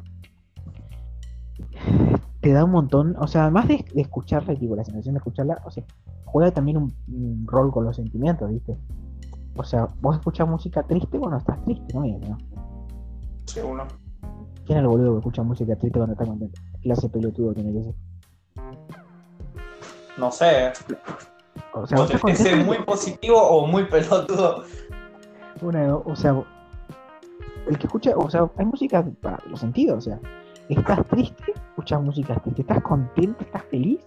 te 2.42 2.52
da 2.52 2.66
un 2.66 2.72
montón, 2.72 3.16
o 3.20 3.28
sea, 3.28 3.44
además 3.44 3.68
de, 3.70 3.86
de 3.94 4.02
escucharla, 4.02 4.54
tipo, 4.56 4.76
la 4.76 4.84
sensación 4.84 5.14
de 5.16 5.20
escucharla, 5.20 5.62
o 5.66 5.72
sea, 5.72 5.84
juega 6.26 6.52
también 6.52 6.76
un, 6.78 6.94
un 7.08 7.46
rol 7.48 7.72
con 7.72 7.86
los 7.86 7.96
sentimientos, 7.96 8.50
¿viste? 8.50 8.78
O 9.56 9.64
sea, 9.64 9.88
vos 10.02 10.18
escuchas 10.18 10.48
música 10.48 10.84
triste 10.84 11.18
cuando 11.18 11.38
estás 11.38 11.64
triste, 11.64 11.94
¿no? 11.94 12.02
¿no? 12.06 12.38
Sí, 13.46 13.62
uno. 13.62 13.84
¿Quién 14.66 14.78
es 14.80 14.82
el 14.84 14.88
boludo 14.88 15.12
que 15.14 15.18
escucha 15.20 15.44
música 15.44 15.76
triste 15.78 16.00
cuando 16.00 16.14
está 16.14 16.26
contento? 16.26 16.60
¿Qué 16.74 16.80
clase 16.80 17.10
pelotudo 17.10 17.54
tiene 17.54 17.74
que 17.74 17.84
ser? 17.84 17.96
No 20.18 20.32
sé. 20.32 20.74
O 21.74 21.88
sea, 21.88 21.98
¿Vos 21.98 22.10
vos 22.10 22.12
estás 22.12 22.22
tenés 22.22 22.38
que 22.38 22.44
ser 22.44 22.66
muy 22.66 22.78
positivo 22.84 23.38
o 23.42 23.68
muy 23.68 23.86
pelotudo? 23.86 24.64
una- 25.62 25.96
o 25.96 26.16
sea, 26.16 26.44
el 27.68 27.78
que 27.78 27.88
escucha, 27.88 28.12
o 28.16 28.30
sea, 28.30 28.50
hay 28.58 28.66
música 28.66 29.04
para 29.22 29.40
los 29.50 29.60
sentidos, 29.60 29.98
o 29.98 30.02
sea, 30.02 30.20
estás 30.70 31.06
triste, 31.08 31.54
escuchas 31.56 32.02
música 32.02 32.36
triste, 32.36 32.62
estás 32.62 32.82
contento, 32.82 33.44
estás 33.44 33.64
feliz, 33.70 34.00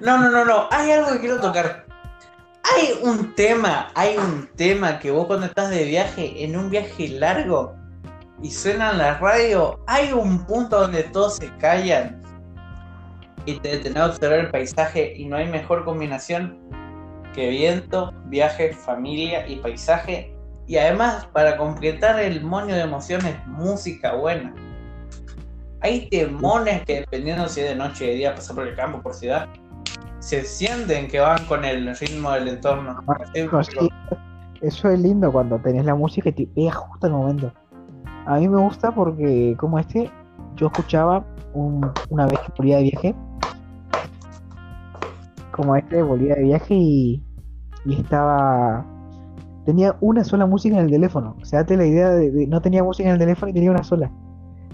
No, 0.00 0.18
no, 0.18 0.30
no, 0.30 0.44
no. 0.44 0.68
Hay 0.70 0.92
algo 0.92 1.12
que 1.12 1.20
quiero 1.20 1.40
tocar. 1.40 1.84
Hay 2.74 2.90
un 3.02 3.34
tema, 3.34 3.88
hay 3.94 4.16
un 4.16 4.48
tema 4.56 4.98
que 4.98 5.10
vos 5.10 5.26
cuando 5.26 5.46
estás 5.46 5.70
de 5.70 5.84
viaje, 5.84 6.44
en 6.44 6.56
un 6.56 6.70
viaje 6.70 7.08
largo, 7.08 7.74
y 8.42 8.50
suena 8.50 8.92
en 8.92 8.98
la 8.98 9.18
radio, 9.18 9.80
hay 9.86 10.12
un 10.12 10.44
punto 10.46 10.80
donde 10.80 11.04
todos 11.04 11.36
se 11.36 11.48
callan 11.56 12.22
y 13.46 13.58
te 13.58 13.68
detenés 13.70 13.98
a 13.98 14.06
observar 14.06 14.38
el 14.40 14.50
paisaje 14.50 15.14
y 15.16 15.24
no 15.24 15.36
hay 15.36 15.48
mejor 15.48 15.84
combinación 15.84 16.58
que 17.34 17.48
viento, 17.48 18.12
viaje, 18.26 18.72
familia 18.72 19.46
y 19.48 19.56
paisaje. 19.56 20.34
Y 20.68 20.76
además, 20.76 21.26
para 21.32 21.56
completar 21.56 22.20
el 22.20 22.44
moño 22.44 22.74
de 22.74 22.82
emociones, 22.82 23.34
música 23.46 24.14
buena. 24.14 24.54
Hay 25.80 26.08
temones 26.10 26.82
que 26.84 27.00
dependiendo 27.00 27.48
si 27.48 27.60
es 27.62 27.70
de 27.70 27.74
noche 27.74 28.04
o 28.04 28.08
de 28.08 28.14
día, 28.16 28.34
pasar 28.34 28.54
por 28.54 28.68
el 28.68 28.76
campo, 28.76 29.00
por 29.00 29.14
ciudad, 29.14 29.48
se 30.18 30.44
sienten 30.44 31.08
que 31.08 31.20
van 31.20 31.42
con 31.46 31.64
el 31.64 31.96
ritmo 31.96 32.32
del 32.32 32.48
entorno. 32.48 33.00
No, 33.50 33.64
sí, 33.64 33.88
eso 34.60 34.90
es 34.90 35.00
lindo 35.00 35.32
cuando 35.32 35.58
tenés 35.58 35.86
la 35.86 35.94
música 35.94 36.28
y 36.28 36.32
te 36.32 36.46
pega 36.48 36.72
justo 36.72 37.06
al 37.06 37.12
momento. 37.14 37.52
A 38.26 38.36
mí 38.36 38.46
me 38.46 38.58
gusta 38.58 38.90
porque, 38.94 39.56
como 39.58 39.78
este, 39.78 40.10
yo 40.56 40.66
escuchaba 40.66 41.24
un- 41.54 41.90
una 42.10 42.26
vez 42.26 42.40
que 42.40 42.52
volvía 42.58 42.76
de 42.76 42.82
viaje, 42.82 43.14
como 45.52 45.74
este, 45.76 46.02
volvía 46.02 46.34
de 46.34 46.42
viaje 46.42 46.74
y, 46.74 47.22
y 47.86 48.00
estaba. 48.00 48.84
Tenía 49.68 49.96
una 50.00 50.24
sola 50.24 50.46
música 50.46 50.78
en 50.78 50.86
el 50.86 50.90
teléfono. 50.90 51.36
O 51.42 51.44
sea, 51.44 51.58
date 51.58 51.76
la 51.76 51.84
idea 51.84 52.08
de, 52.08 52.30
de- 52.30 52.46
no 52.46 52.62
tenía 52.62 52.82
música 52.82 53.06
en 53.06 53.12
el 53.12 53.18
teléfono 53.18 53.50
y 53.50 53.52
tenía 53.52 53.70
una 53.70 53.82
sola. 53.84 54.10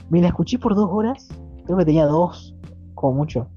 Me 0.09 0.21
la 0.21 0.29
escuché 0.29 0.57
por 0.57 0.77
dos 0.77 0.89
horas, 0.89 1.27
creo 1.65 1.77
que 1.79 1.85
tenía 1.85 2.07
dos, 2.07 2.55
como 2.95 3.15
mucho. 3.15 3.49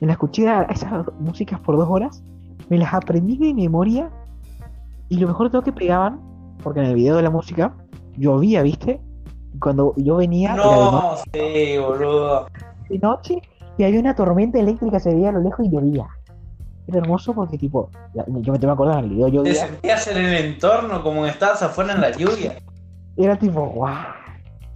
Me 0.00 0.08
la 0.08 0.14
escuché 0.14 0.48
a 0.48 0.62
esas 0.62 1.06
músicas 1.20 1.60
por 1.60 1.76
dos 1.76 1.88
horas, 1.88 2.24
me 2.68 2.76
las 2.76 2.92
aprendí 2.92 3.36
de 3.36 3.54
memoria 3.54 4.10
y 5.08 5.18
lo 5.18 5.28
mejor 5.28 5.46
de 5.46 5.50
todo 5.52 5.62
que 5.62 5.70
pegaban, 5.72 6.18
porque 6.60 6.80
en 6.80 6.86
el 6.86 6.96
video 6.96 7.14
de 7.14 7.22
la 7.22 7.30
música 7.30 7.72
llovía, 8.16 8.62
¿viste? 8.62 9.00
Y 9.54 9.58
cuando 9.60 9.94
yo 9.96 10.16
venía 10.16 10.54
era 10.54 10.64
de, 10.64 10.70
no- 10.74 10.90
No, 10.90 11.16
sí, 11.32 11.78
boludo. 11.78 12.46
de 12.88 12.98
noche 12.98 13.40
y 13.78 13.84
había 13.84 14.00
una 14.00 14.16
tormenta 14.16 14.58
eléctrica, 14.58 14.98
se 14.98 15.14
veía 15.14 15.28
a 15.28 15.32
lo 15.32 15.40
lejos 15.40 15.64
y 15.64 15.70
llovía. 15.70 16.08
Era 16.86 16.98
hermoso 16.98 17.34
porque, 17.34 17.56
tipo, 17.56 17.90
yo 18.14 18.24
me 18.26 18.42
tengo 18.42 18.58
que 18.58 18.66
acordar, 18.66 18.98
en 18.98 19.04
el 19.04 19.10
video 19.10 19.26
Te 19.26 19.32
llovía, 19.32 19.54
sentías 19.54 20.06
en 20.08 20.16
el 20.16 20.34
entorno 20.44 21.02
como 21.02 21.26
estabas 21.26 21.62
afuera 21.62 21.94
en 21.94 22.00
la 22.00 22.10
lluvia. 22.10 22.56
era 23.16 23.38
tipo, 23.38 23.66
guau. 23.68 23.94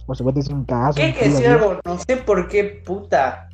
Por 0.05 0.15
supuesto, 0.15 0.39
es 0.39 0.49
un 0.49 0.65
cagazo. 0.65 0.95
¿Qué 0.95 1.03
hay 1.03 1.13
que 1.13 1.29
decir 1.29 1.47
algo? 1.47 1.79
No 1.83 1.97
sé 1.97 2.17
por 2.17 2.47
qué 2.47 2.81
puta. 2.85 3.49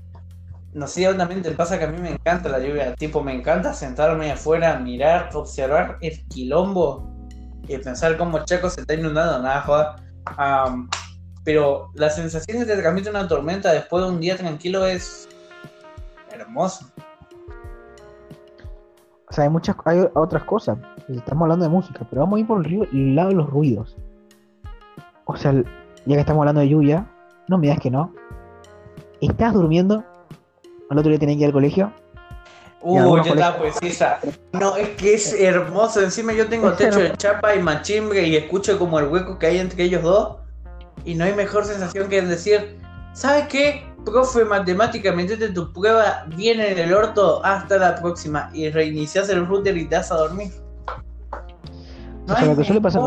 No 0.74 0.88
sé, 0.88 1.14
también 1.16 1.42
te 1.42 1.52
pasa 1.52 1.78
que 1.78 1.86
a 1.86 1.88
mí 1.88 1.98
me 1.98 2.12
encanta 2.12 2.50
la 2.50 2.60
lluvia. 2.60 2.94
Tipo, 2.96 3.24
me 3.24 3.34
encanta 3.34 3.74
sentarme 3.74 4.32
afuera, 4.32 4.78
mirar, 4.80 5.30
observar 5.34 5.98
el 6.02 6.26
quilombo 6.28 7.10
y 7.68 7.78
pensar 7.78 8.18
cómo 8.18 8.44
Chaco 8.46 8.70
se 8.70 8.82
está 8.82 8.94
inundando. 8.94 9.42
Nada, 9.42 9.62
joda. 9.62 9.96
Am, 10.38 10.90
pero 11.44 11.90
la 11.96 12.10
sensación 12.10 12.60
que 12.60 12.66
te 12.66 12.78
transmite 12.78 13.10
una 13.10 13.28
tormenta 13.28 13.74
después 13.74 14.04
de 14.04 14.12
un 14.12 14.20
día 14.20 14.38
tranquilo 14.38 14.86
es 14.86 15.28
hermoso. 16.32 16.86
O 19.32 19.34
sea, 19.34 19.46
hay 19.46 19.50
muchas, 19.50 19.78
hay 19.86 20.06
otras 20.14 20.44
cosas. 20.44 20.78
Estamos 21.08 21.44
hablando 21.44 21.64
de 21.64 21.70
música, 21.72 22.06
pero 22.10 22.24
vamos 22.24 22.36
a 22.36 22.40
ir 22.42 22.48
por 22.48 22.58
el, 22.60 22.66
río- 22.66 22.88
el 22.92 23.16
lado 23.16 23.30
de 23.30 23.36
los 23.36 23.50
ruidos. 23.50 23.96
O 25.24 25.38
sea, 25.38 25.54
ya 25.54 26.16
que 26.16 26.20
estamos 26.20 26.42
hablando 26.42 26.60
de 26.60 26.68
lluvia, 26.68 27.06
no 27.48 27.58
me 27.58 27.68
digas 27.68 27.80
que 27.80 27.90
no. 27.90 28.14
Estás 29.22 29.54
durmiendo, 29.54 30.04
al 30.90 30.98
otro 30.98 31.10
día 31.10 31.18
tenés 31.20 31.38
que 31.38 31.42
ir 31.44 31.46
al 31.46 31.54
colegio. 31.54 31.94
Algunos 32.84 33.26
yo 33.28 33.34
estaba 33.36 33.58
precisa. 33.58 34.20
No, 34.52 34.76
es 34.76 34.90
que 34.98 35.14
es 35.14 35.40
hermoso. 35.40 36.02
Encima 36.02 36.34
yo 36.34 36.50
tengo 36.50 36.74
techo 36.74 37.00
de 37.00 37.16
chapa 37.16 37.56
y 37.56 37.62
machimbre 37.62 38.28
y 38.28 38.36
escucho 38.36 38.78
como 38.78 39.00
el 39.00 39.08
hueco 39.08 39.40
que 39.40 39.46
hay 39.48 39.60
entre 39.60 39.84
ellos 39.86 40.04
dos. 40.04 40.38
Y 41.06 41.16
no 41.16 41.24
hay 41.24 41.34
mejor 41.34 41.64
sensación 41.64 42.10
que 42.10 42.22
decir, 42.22 42.78
¿sabes 43.14 43.48
qué? 43.48 43.86
Profe, 44.06 44.46
matemáticamente 44.46 45.38
tu 45.50 45.72
prueba 45.72 46.26
viene 46.36 46.72
en 46.72 46.80
el 46.80 46.94
orto 46.94 47.44
hasta 47.46 47.78
la 47.78 47.96
próxima. 47.96 48.50
Y 48.54 48.70
reinicias 48.70 49.30
el 49.30 49.46
router 49.46 49.78
y 49.78 49.86
te 49.88 49.96
vas 49.96 50.12
a 50.12 50.16
dormir. 50.16 50.52
No 52.28 52.34
O 52.34 52.38
sea, 52.38 52.46
lo 52.48 52.56
que 52.56 52.64
suele 52.64 52.82
pasar-. 52.82 53.02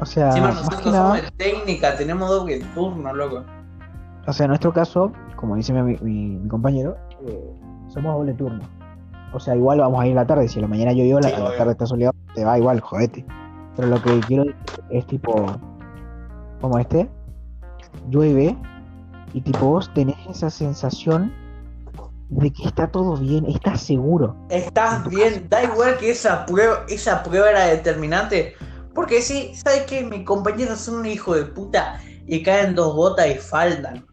O 0.00 0.06
sea, 0.06 0.28
Encima 0.28 0.48
nosotros 0.48 0.80
que 0.80 0.90
nada, 0.90 1.16
somos 1.16 1.22
de 1.22 1.30
técnica, 1.36 1.96
tenemos 1.96 2.28
doble 2.28 2.60
turno, 2.74 3.12
loco. 3.12 3.44
o 4.26 4.32
sea, 4.32 4.44
en 4.44 4.48
nuestro 4.50 4.72
caso, 4.72 5.12
como 5.36 5.56
dice 5.56 5.72
mi, 5.72 5.96
mi- 6.00 6.38
mi 6.38 6.48
compañero, 6.48 6.96
eh, 7.26 7.52
somos 7.88 8.14
doble 8.16 8.32
turno. 8.34 8.60
O 9.32 9.40
sea, 9.40 9.54
igual 9.56 9.80
vamos 9.80 10.00
a 10.00 10.06
ir 10.06 10.12
a 10.16 10.22
la 10.22 10.26
tarde. 10.26 10.48
Si 10.48 10.58
a 10.58 10.62
la 10.62 10.68
mañana 10.68 10.92
llovió, 10.92 11.20
la, 11.20 11.28
Sí, 11.30 11.34
la 11.40 11.56
tarde 11.56 11.72
está 11.72 11.86
soleado, 11.86 12.14
te 12.34 12.44
va 12.44 12.58
igual, 12.58 12.80
jodete. 12.80 13.24
Pero 13.76 13.88
lo 13.88 14.00
que 14.00 14.20
quiero 14.26 14.44
es 14.90 15.06
tipo, 15.06 15.34
como 16.60 16.78
este, 16.78 17.08
llueve 18.08 18.56
y 19.32 19.40
tipo 19.40 19.66
vos 19.66 19.90
tenés 19.94 20.16
esa 20.28 20.50
sensación 20.50 21.32
de 22.30 22.52
que 22.52 22.64
está 22.64 22.88
todo 22.88 23.16
bien, 23.16 23.46
estás 23.46 23.80
seguro. 23.80 24.36
Estás 24.50 25.08
bien, 25.08 25.46
da 25.48 25.64
igual 25.64 25.96
que 25.98 26.10
esa 26.10 26.44
prueba, 26.46 26.84
esa 26.88 27.22
prueba 27.22 27.50
era 27.50 27.66
determinante. 27.66 28.54
Porque 28.94 29.22
sí, 29.22 29.52
¿sabes 29.54 29.84
qué? 29.84 30.04
Mis 30.04 30.24
compañeros 30.24 30.80
son 30.80 30.96
un 30.96 31.06
hijo 31.06 31.34
de 31.34 31.44
puta 31.44 32.00
y 32.26 32.42
caen 32.42 32.74
dos 32.74 32.94
botas 32.94 33.28
y 33.28 33.34
faltan. 33.36 34.04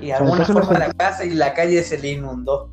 Y 0.00 0.06
de 0.06 0.14
alguna 0.14 0.44
forma 0.44 0.78
la 0.78 0.92
casa 0.92 1.24
y 1.24 1.30
la 1.30 1.52
calle 1.52 1.82
se 1.82 1.98
le 1.98 2.12
inundó. 2.12 2.70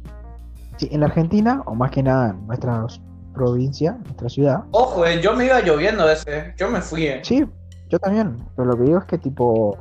Sí, 0.78 0.88
en 0.92 1.02
la 1.02 1.08
Argentina, 1.08 1.62
o 1.66 1.76
más 1.76 1.92
que 1.92 2.02
nada 2.02 2.30
en 2.30 2.48
nuestra 2.48 2.88
provincia, 3.34 3.98
nuestra 4.06 4.30
ciudad, 4.30 4.64
Ojo, 4.72 5.06
eh, 5.06 5.22
yo 5.22 5.34
me 5.34 5.46
iba 5.46 5.60
lloviendo 5.62 6.10
ese, 6.10 6.54
yo 6.58 6.70
me 6.70 6.82
fui. 6.82 7.08
eh. 7.08 7.22
Sí, 7.24 7.46
yo 7.90 8.00
también, 8.00 8.38
pero 8.56 8.70
lo 8.70 8.78
que 8.78 8.84
digo 8.84 9.00
es 9.00 9.06
que 9.06 9.18
tipo, 9.18 9.78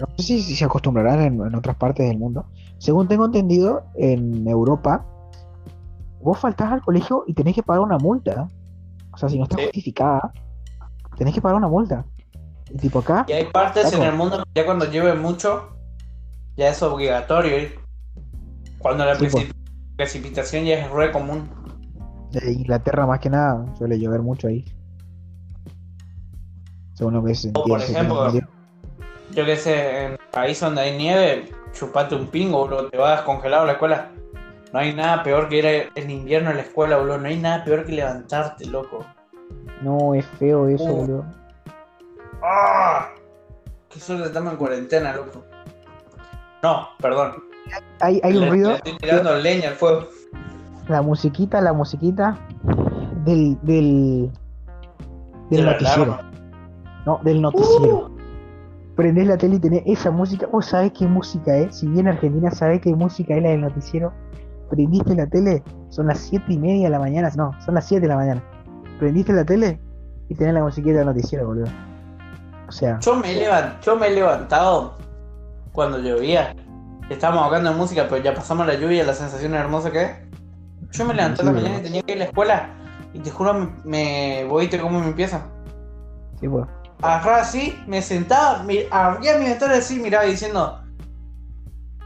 no 0.00 0.06
sé 0.16 0.22
si, 0.22 0.42
si 0.42 0.56
se 0.56 0.64
acostumbrarán 0.64 1.20
en, 1.20 1.34
en 1.46 1.54
otras 1.54 1.76
partes 1.76 2.08
del 2.08 2.18
mundo. 2.18 2.46
Según 2.78 3.06
tengo 3.08 3.26
entendido, 3.26 3.84
en 3.94 4.46
Europa, 4.48 5.04
vos 6.22 6.38
faltás 6.38 6.72
al 6.72 6.82
colegio 6.82 7.24
y 7.26 7.34
tenés 7.34 7.54
que 7.54 7.62
pagar 7.62 7.82
una 7.82 7.98
multa. 7.98 8.48
O 9.12 9.16
sea, 9.16 9.28
si 9.28 9.36
no 9.36 9.44
está 9.44 9.56
Sí. 9.56 9.64
justificada, 9.64 10.32
tenés 11.16 11.34
que 11.34 11.40
pagar 11.42 11.56
una 11.58 11.68
multa. 11.68 12.04
Y 12.72 12.76
tipo 12.78 13.00
acá, 13.00 13.24
Y 13.28 13.32
hay 13.32 13.46
partes 13.46 13.92
en 13.92 14.02
el 14.02 14.14
mundo 14.14 14.38
que 14.38 14.60
ya 14.60 14.64
cuando 14.64 14.84
llueve 14.86 15.14
mucho, 15.14 15.70
ya 16.56 16.68
es 16.68 16.82
obligatorio 16.82 17.58
ir. 17.58 17.74
Cuando 18.78 19.04
la 19.04 19.14
Sí, 19.16 19.26
pues. 19.30 19.44
preci- 19.48 19.52
precipitación 19.96 20.64
ya 20.64 20.78
es 20.78 20.90
re 20.90 21.12
común. 21.12 21.48
de 22.32 22.52
Inglaterra 22.52 23.06
más 23.06 23.18
que 23.18 23.28
nada, 23.28 23.66
suele 23.76 23.98
llover 23.98 24.22
mucho 24.22 24.46
ahí. 24.46 24.64
Según 26.94 27.14
lo 27.14 27.24
que 27.24 27.34
se 27.34 27.48
O, 27.48 27.52
por 27.64 27.80
entiende, 27.80 27.86
tengo 28.08 28.26
ejemplo. 28.26 28.50
Yo 29.32 29.44
que 29.44 29.56
sé, 29.56 30.04
en 30.06 30.18
países 30.32 30.60
donde 30.62 30.82
hay 30.82 30.96
nieve, 30.96 31.52
chupate 31.72 32.14
un 32.14 32.26
pingo, 32.26 32.66
bro, 32.66 32.88
te 32.88 32.96
vas 32.96 33.22
congelado 33.22 33.62
a 33.62 33.66
la 33.66 33.72
escuela. 33.72 34.10
No 34.72 34.78
hay 34.78 34.94
nada 34.94 35.22
peor 35.22 35.48
que 35.48 35.58
ir 35.58 35.90
en 35.94 36.10
invierno 36.10 36.50
a 36.50 36.54
la 36.54 36.62
escuela, 36.62 36.96
bro. 36.98 37.18
No 37.18 37.26
hay 37.28 37.38
nada 37.38 37.64
peor 37.64 37.84
que 37.84 37.92
levantarte, 37.92 38.66
loco. 38.66 39.04
No, 39.82 40.14
es 40.14 40.24
feo 40.38 40.68
eso, 40.68 40.84
Uh. 40.84 40.96
boludo. 40.96 41.24
¡Ah! 42.42 43.08
Qué 43.88 43.98
suerte 44.00 44.26
estamos 44.26 44.52
en 44.52 44.58
cuarentena, 44.58 45.12
loco. 45.14 45.44
No, 46.62 46.88
perdón. 47.00 47.34
Hay, 48.00 48.20
hay 48.22 48.34
un 48.36 48.40
le 48.40 48.50
ruido, 48.50 48.70
estoy 48.76 48.96
tirando 48.98 49.34
leña 49.36 49.70
al 49.70 49.74
fuego. 49.74 50.08
la 50.88 51.02
musiquita, 51.02 51.60
la 51.60 51.72
musiquita 51.72 52.36
del, 53.24 53.56
del, 53.62 54.30
del 55.50 55.64
De 55.64 55.72
noticiero. 55.72 56.18
No, 57.06 57.20
del 57.22 57.40
noticiero. 57.42 58.09
Prendés 59.00 59.26
la 59.26 59.36
tele 59.38 59.56
y 59.56 59.58
tenés 59.60 59.82
esa 59.86 60.10
música. 60.10 60.46
¿Vos 60.52 60.66
sabés 60.66 60.92
qué 60.92 61.06
música 61.06 61.56
es? 61.56 61.76
Si 61.76 61.86
bien 61.86 62.06
Argentina 62.08 62.50
sabe 62.50 62.80
qué 62.80 62.94
música 62.94 63.34
es 63.34 63.42
la 63.42 63.48
del 63.50 63.62
noticiero, 63.62 64.12
prendiste 64.68 65.14
la 65.14 65.26
tele, 65.26 65.62
son 65.88 66.06
las 66.08 66.18
7 66.18 66.44
y 66.48 66.58
media 66.58 66.84
de 66.84 66.90
la 66.90 66.98
mañana, 66.98 67.30
no, 67.36 67.52
son 67.64 67.74
las 67.76 67.86
7 67.86 68.02
de 68.02 68.08
la 68.08 68.16
mañana. 68.16 68.42
Prendiste 68.98 69.32
la 69.32 69.44
tele 69.44 69.80
y 70.28 70.34
tenés 70.34 70.52
la 70.54 70.62
musiquita 70.62 70.98
del 70.98 71.06
noticiero, 71.06 71.46
boludo. 71.46 71.66
O 72.68 72.72
sea, 72.72 73.00
Yo 73.00 73.16
me, 73.16 73.32
he 73.32 73.42
levan- 73.48 73.80
yo 73.80 73.96
me 73.96 74.08
he 74.08 74.14
levantado 74.14 74.96
cuando 75.72 75.98
llovía. 75.98 76.54
Estábamos 77.08 77.44
hablando 77.44 77.70
de 77.70 77.76
música, 77.76 78.06
pero 78.08 78.22
ya 78.22 78.34
pasamos 78.34 78.66
la 78.66 78.74
lluvia, 78.74 79.02
la 79.04 79.14
sensación 79.14 79.54
hermosa 79.54 79.90
que 79.90 80.02
es. 80.02 80.10
Yo 80.92 81.04
me 81.06 81.14
levanté 81.14 81.42
la 81.42 81.52
mañana 81.52 81.78
y 81.78 81.82
tenía 81.82 82.02
que 82.02 82.12
ir 82.12 82.18
a 82.18 82.20
la 82.20 82.24
escuela. 82.26 82.68
Y 83.12 83.18
te 83.18 83.30
juro, 83.30 83.68
me, 83.84 84.44
voy 84.48 84.66
y 84.66 84.68
te 84.68 84.78
cómo 84.78 85.00
me 85.00 85.06
empieza. 85.08 85.42
sí, 86.38 86.48
pues. 86.48 86.66
Agarraba 87.02 87.40
así, 87.40 87.78
me 87.86 88.02
sentaba, 88.02 88.64
abría 88.90 89.38
mi 89.38 89.44
ventana 89.46 89.74
así, 89.74 89.98
miraba 89.98 90.24
diciendo, 90.24 90.80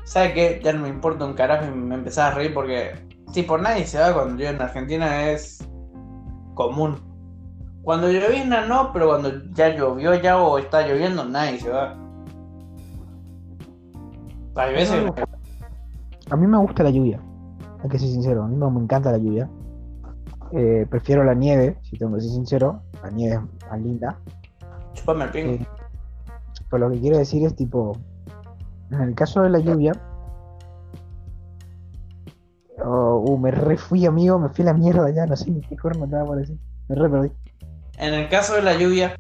¿sabe 0.04 0.32
qué? 0.34 0.60
Ya 0.62 0.72
no 0.72 0.82
me 0.82 0.88
importa 0.88 1.24
un 1.24 1.34
carajo 1.34 1.64
y 1.66 1.70
me 1.70 1.96
empezaba 1.96 2.28
a 2.28 2.34
reír 2.34 2.54
porque, 2.54 2.92
tipo, 3.32 3.58
nadie 3.58 3.86
se 3.86 3.98
va 3.98 4.14
cuando 4.14 4.40
yo 4.40 4.48
en 4.48 4.62
Argentina 4.62 5.30
es 5.30 5.66
común. 6.54 6.96
Cuando 7.82 8.10
llovizna 8.10 8.66
no, 8.66 8.92
pero 8.92 9.08
cuando 9.08 9.30
ya 9.52 9.68
llovió 9.76 10.14
ya 10.14 10.38
o 10.38 10.58
está 10.58 10.86
lloviendo, 10.86 11.24
nadie 11.24 11.58
se 11.58 11.70
va. 11.70 11.98
Hay 14.56 14.72
veces, 14.72 15.04
A 16.30 16.36
mí 16.36 16.46
me 16.46 16.58
gusta 16.58 16.84
la 16.84 16.90
lluvia, 16.90 17.20
hay 17.82 17.90
que 17.90 17.98
ser 17.98 18.08
sincero, 18.08 18.44
a 18.44 18.46
mí 18.46 18.56
me, 18.56 18.70
me 18.70 18.80
encanta 18.80 19.10
la 19.10 19.18
lluvia. 19.18 19.50
Eh, 20.52 20.86
prefiero 20.88 21.24
la 21.24 21.34
nieve, 21.34 21.76
si 21.82 21.98
tengo 21.98 22.14
que 22.14 22.20
ser 22.20 22.30
sincero, 22.30 22.80
la 23.02 23.10
nieve 23.10 23.34
es 23.34 23.68
más 23.68 23.80
linda. 23.80 24.18
Chupame 25.04 25.25
el 25.25 25.30
pingo. 25.30 25.66
Pero 26.70 26.88
lo 26.88 26.94
que 26.94 27.00
quiero 27.00 27.18
decir 27.18 27.44
es 27.44 27.54
tipo, 27.54 27.96
en 28.90 29.00
el 29.00 29.14
caso 29.14 29.42
de 29.42 29.50
la 29.50 29.58
lluvia, 29.58 29.92
oh, 32.84 33.25
uh, 33.26 33.38
me 33.38 33.50
re 33.50 33.76
fui 33.76 34.06
amigo, 34.06 34.38
me 34.38 34.49
fui 34.49 34.62
a 34.62 34.66
la 34.66 34.75
mierda 34.75 35.11
ya, 35.11 35.26
no 35.26 35.37
sé 35.37 35.50
ni 35.50 35.61
qué 35.61 35.76
corno 35.76 36.06
estaba 36.06 36.25
por 36.25 36.38
decir, 36.38 36.58
me 36.88 36.96
re 36.96 37.08
perdí. 37.08 37.30
En 37.99 38.14
el 38.14 38.28
caso 38.28 38.54
de 38.54 38.62
la 38.62 38.76
lluvia, 38.76 39.14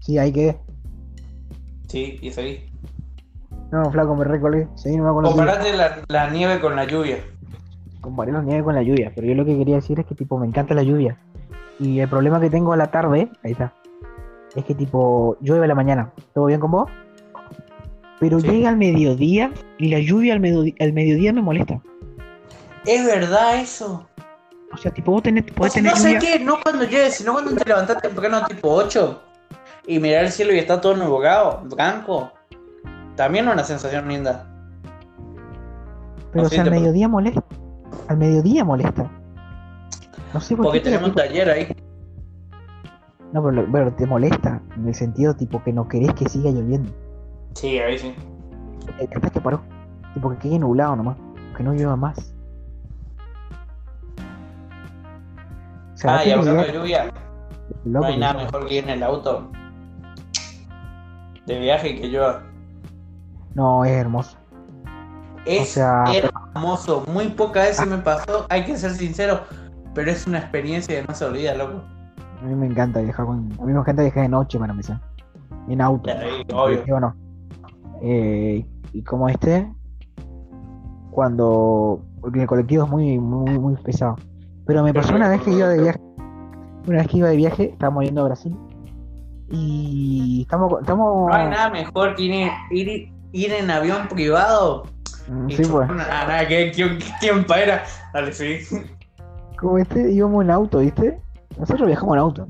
Sí, 0.00 0.16
ahí 0.16 0.32
quedé. 0.32 0.58
sí, 1.86 2.18
y 2.22 2.30
seguí. 2.30 2.72
No, 3.70 3.90
flaco, 3.90 4.16
me 4.16 4.24
recolé, 4.24 4.66
seguí 4.74 4.96
nomás 4.96 5.12
con. 5.12 5.24
Comparate 5.24 5.76
la, 5.76 6.02
la 6.08 6.30
nieve 6.30 6.60
con 6.60 6.74
la 6.74 6.84
lluvia. 6.86 7.18
Comparé 8.00 8.32
la 8.32 8.40
nieve 8.40 8.64
con 8.64 8.74
la 8.74 8.82
lluvia, 8.82 9.12
pero 9.14 9.26
yo 9.26 9.34
lo 9.34 9.44
que 9.44 9.58
quería 9.58 9.74
decir 9.74 10.00
es 10.00 10.06
que 10.06 10.14
tipo 10.14 10.38
me 10.38 10.46
encanta 10.46 10.72
la 10.72 10.82
lluvia. 10.82 11.18
Y 11.78 12.00
el 12.00 12.08
problema 12.08 12.40
que 12.40 12.50
tengo 12.50 12.72
a 12.72 12.76
la 12.76 12.90
tarde, 12.90 13.30
ahí 13.44 13.52
está, 13.52 13.72
es 14.56 14.64
que 14.64 14.74
tipo 14.74 15.36
llueve 15.40 15.64
a 15.64 15.68
la 15.68 15.74
mañana. 15.74 16.12
¿Todo 16.34 16.46
bien 16.46 16.60
con 16.60 16.70
vos? 16.72 16.90
Pero 18.20 18.40
Sí. 18.40 18.48
llega 18.48 18.68
al 18.70 18.76
mediodía 18.76 19.52
y 19.78 19.88
la 19.90 20.00
lluvia 20.00 20.34
al, 20.34 20.40
mediodía, 20.40 20.74
al 20.80 20.92
mediodía 20.92 21.32
me 21.32 21.40
molesta. 21.42 21.80
Es 22.84 23.06
verdad 23.06 23.60
eso. 23.60 24.08
O 24.72 24.76
sea, 24.76 24.92
tipo 24.92 25.12
vos 25.12 25.22
tenés, 25.22 25.44
podés 25.44 25.56
Pues 25.56 25.72
tener 25.74 25.92
no 25.92 25.96
sé 25.98 26.14
lluvia. 26.14 26.20
qué, 26.20 26.44
no 26.44 26.58
cuando 26.62 26.84
llueve, 26.84 27.10
sino 27.10 27.32
cuando 27.32 27.54
te 27.54 27.64
levantas 27.64 28.02
temprano 28.02 28.44
tipo 28.46 28.70
8 28.72 29.22
y 29.86 29.98
mirar 30.00 30.24
el 30.24 30.32
cielo 30.32 30.52
y 30.52 30.58
está 30.58 30.80
todo 30.80 30.96
nublado, 30.96 31.62
blanco. 31.64 32.32
También 33.14 33.48
una 33.48 33.62
sensación 33.64 34.08
linda. 34.08 34.46
Pero 36.32 36.44
o 36.44 36.46
Así 36.46 36.56
sea, 36.56 36.64
al 36.64 36.70
mediodía 36.70 37.08
molesta. 37.08 37.42
Al 38.08 38.16
mediodía 38.18 38.64
molesta. 38.64 39.10
No 40.34 40.40
sé 40.40 40.56
por 40.56 40.66
Porque 40.66 40.78
qué. 40.80 40.84
tenemos 40.84 41.08
un 41.10 41.14
taller 41.14 41.48
ahí. 41.50 41.76
No, 43.32 43.42
pero, 43.42 43.92
te 43.94 44.06
molesta. 44.06 44.62
En 44.76 44.88
el 44.88 44.94
sentido 44.94 45.34
tipo 45.34 45.62
que 45.62 45.72
no 45.72 45.86
querés 45.88 46.12
que 46.14 46.28
siga 46.28 46.50
lloviendo. 46.50 46.90
Sí, 47.54 47.78
ahí 47.78 47.98
sí. 47.98 48.14
Eh, 48.98 49.08
Capaz 49.12 49.30
que 49.30 49.40
paró. 49.40 49.62
Tipo 50.14 50.30
que 50.30 50.38
quede 50.38 50.58
nublado 50.58 50.96
nomás. 50.96 51.16
Que 51.56 51.62
no 51.62 51.72
llueva 51.72 51.96
más. 51.96 52.34
O 55.94 55.96
sea, 55.96 56.18
Ah, 56.18 56.24
y 56.24 56.30
hablando 56.30 56.62
de 56.62 56.72
lluvia, 56.72 57.12
no 57.84 58.04
hay 58.04 58.16
nada 58.18 58.44
mejor 58.44 58.66
que 58.68 58.74
ir 58.76 58.84
en 58.84 58.90
el 58.90 59.02
auto 59.02 59.50
de 61.46 61.58
viaje 61.58 62.00
que 62.00 62.06
llueva. 62.08 62.42
No, 63.54 63.84
es 63.84 63.90
hermoso. 63.92 64.36
Es 65.44 65.70
sea, 65.70 66.04
hermoso, 66.14 67.04
muy 67.12 67.28
pocas 67.30 67.68
veces 67.68 67.86
me 67.88 67.98
pasó, 67.98 68.46
hay 68.48 68.64
que 68.64 68.76
ser 68.76 68.92
sincero, 68.92 69.40
pero 69.98 70.12
es 70.12 70.28
una 70.28 70.38
experiencia 70.38 71.00
que 71.00 71.08
no 71.08 71.12
se 71.12 71.24
olvida, 71.24 71.56
loco. 71.56 71.82
A 72.40 72.44
mí 72.44 72.54
me 72.54 72.66
encanta 72.66 73.00
viajar 73.00 73.26
con. 73.26 73.52
A 73.60 73.64
mí 73.64 73.72
me 73.72 73.80
encanta 73.80 74.02
viajar 74.02 74.22
de 74.22 74.28
noche 74.28 74.56
para 74.56 74.70
empezar. 74.70 75.00
En 75.68 75.80
auto. 75.80 76.08
En 76.08 76.46
obvio. 76.54 77.00
no. 77.00 77.16
Eh, 78.00 78.64
y 78.92 79.02
como 79.02 79.28
este, 79.28 79.68
cuando. 81.10 82.00
Porque 82.20 82.42
el 82.42 82.46
colectivo 82.46 82.84
es 82.84 82.90
muy, 82.90 83.18
muy, 83.18 83.58
muy 83.58 83.74
pesado. 83.82 84.14
Pero 84.68 84.84
me 84.84 84.94
pasó 84.94 85.16
una 85.16 85.28
vez 85.30 85.40
que 85.42 85.50
iba 85.50 85.68
de 85.68 85.82
viaje. 85.82 86.00
Una 86.86 86.98
vez 86.98 87.08
que 87.08 87.16
iba 87.18 87.28
de 87.30 87.36
viaje, 87.36 87.70
estábamos 87.72 88.04
yendo 88.04 88.20
a 88.20 88.24
Brasil. 88.26 88.56
Y 89.50 90.42
estamos. 90.42 90.80
estamos 90.80 91.28
No 91.28 91.34
hay 91.34 91.48
nada 91.48 91.70
mejor 91.70 92.14
que 92.14 92.22
ir, 92.22 92.50
ir, 92.70 93.12
ir 93.32 93.52
en 93.52 93.68
avión 93.68 94.06
privado. 94.06 94.84
Mm, 95.28 95.48
Sí, 95.50 95.62
pues. 95.68 95.90
una- 95.90 96.06
nada, 96.06 96.46
¿qué, 96.46 96.70
qué, 96.70 96.98
qué 96.98 97.12
tiempo 97.20 97.52
era? 97.54 97.82
Dale, 98.14 98.32
sí. 98.32 98.60
Como 99.60 99.78
este, 99.78 100.10
íbamos 100.12 100.44
en 100.44 100.50
auto, 100.50 100.78
¿viste? 100.78 101.20
Nosotros 101.58 101.86
viajamos 101.86 102.14
en 102.14 102.20
auto. 102.20 102.46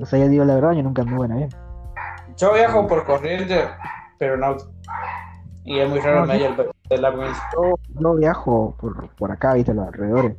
O 0.00 0.06
sea, 0.06 0.18
ya 0.18 0.28
digo 0.28 0.44
la 0.44 0.54
verdad, 0.56 0.72
yo 0.72 0.82
nunca 0.82 1.02
anduve 1.02 1.26
en 1.26 1.32
avión. 1.32 1.50
Yo 2.36 2.52
viajo 2.54 2.86
por 2.86 3.04
corriente, 3.04 3.64
pero 4.18 4.34
en 4.34 4.44
auto. 4.44 4.70
Y 5.64 5.78
es 5.78 5.88
muy 5.88 5.98
raro 6.00 6.20
No, 6.20 6.26
medio 6.26 6.54
del- 6.56 6.70
de 6.88 6.98
la. 6.98 7.10
Yo, 7.12 7.74
yo 8.00 8.14
viajo 8.14 8.76
por, 8.80 9.08
por 9.16 9.30
acá, 9.30 9.54
¿viste? 9.54 9.74
Los 9.74 9.86
alrededores. 9.86 10.36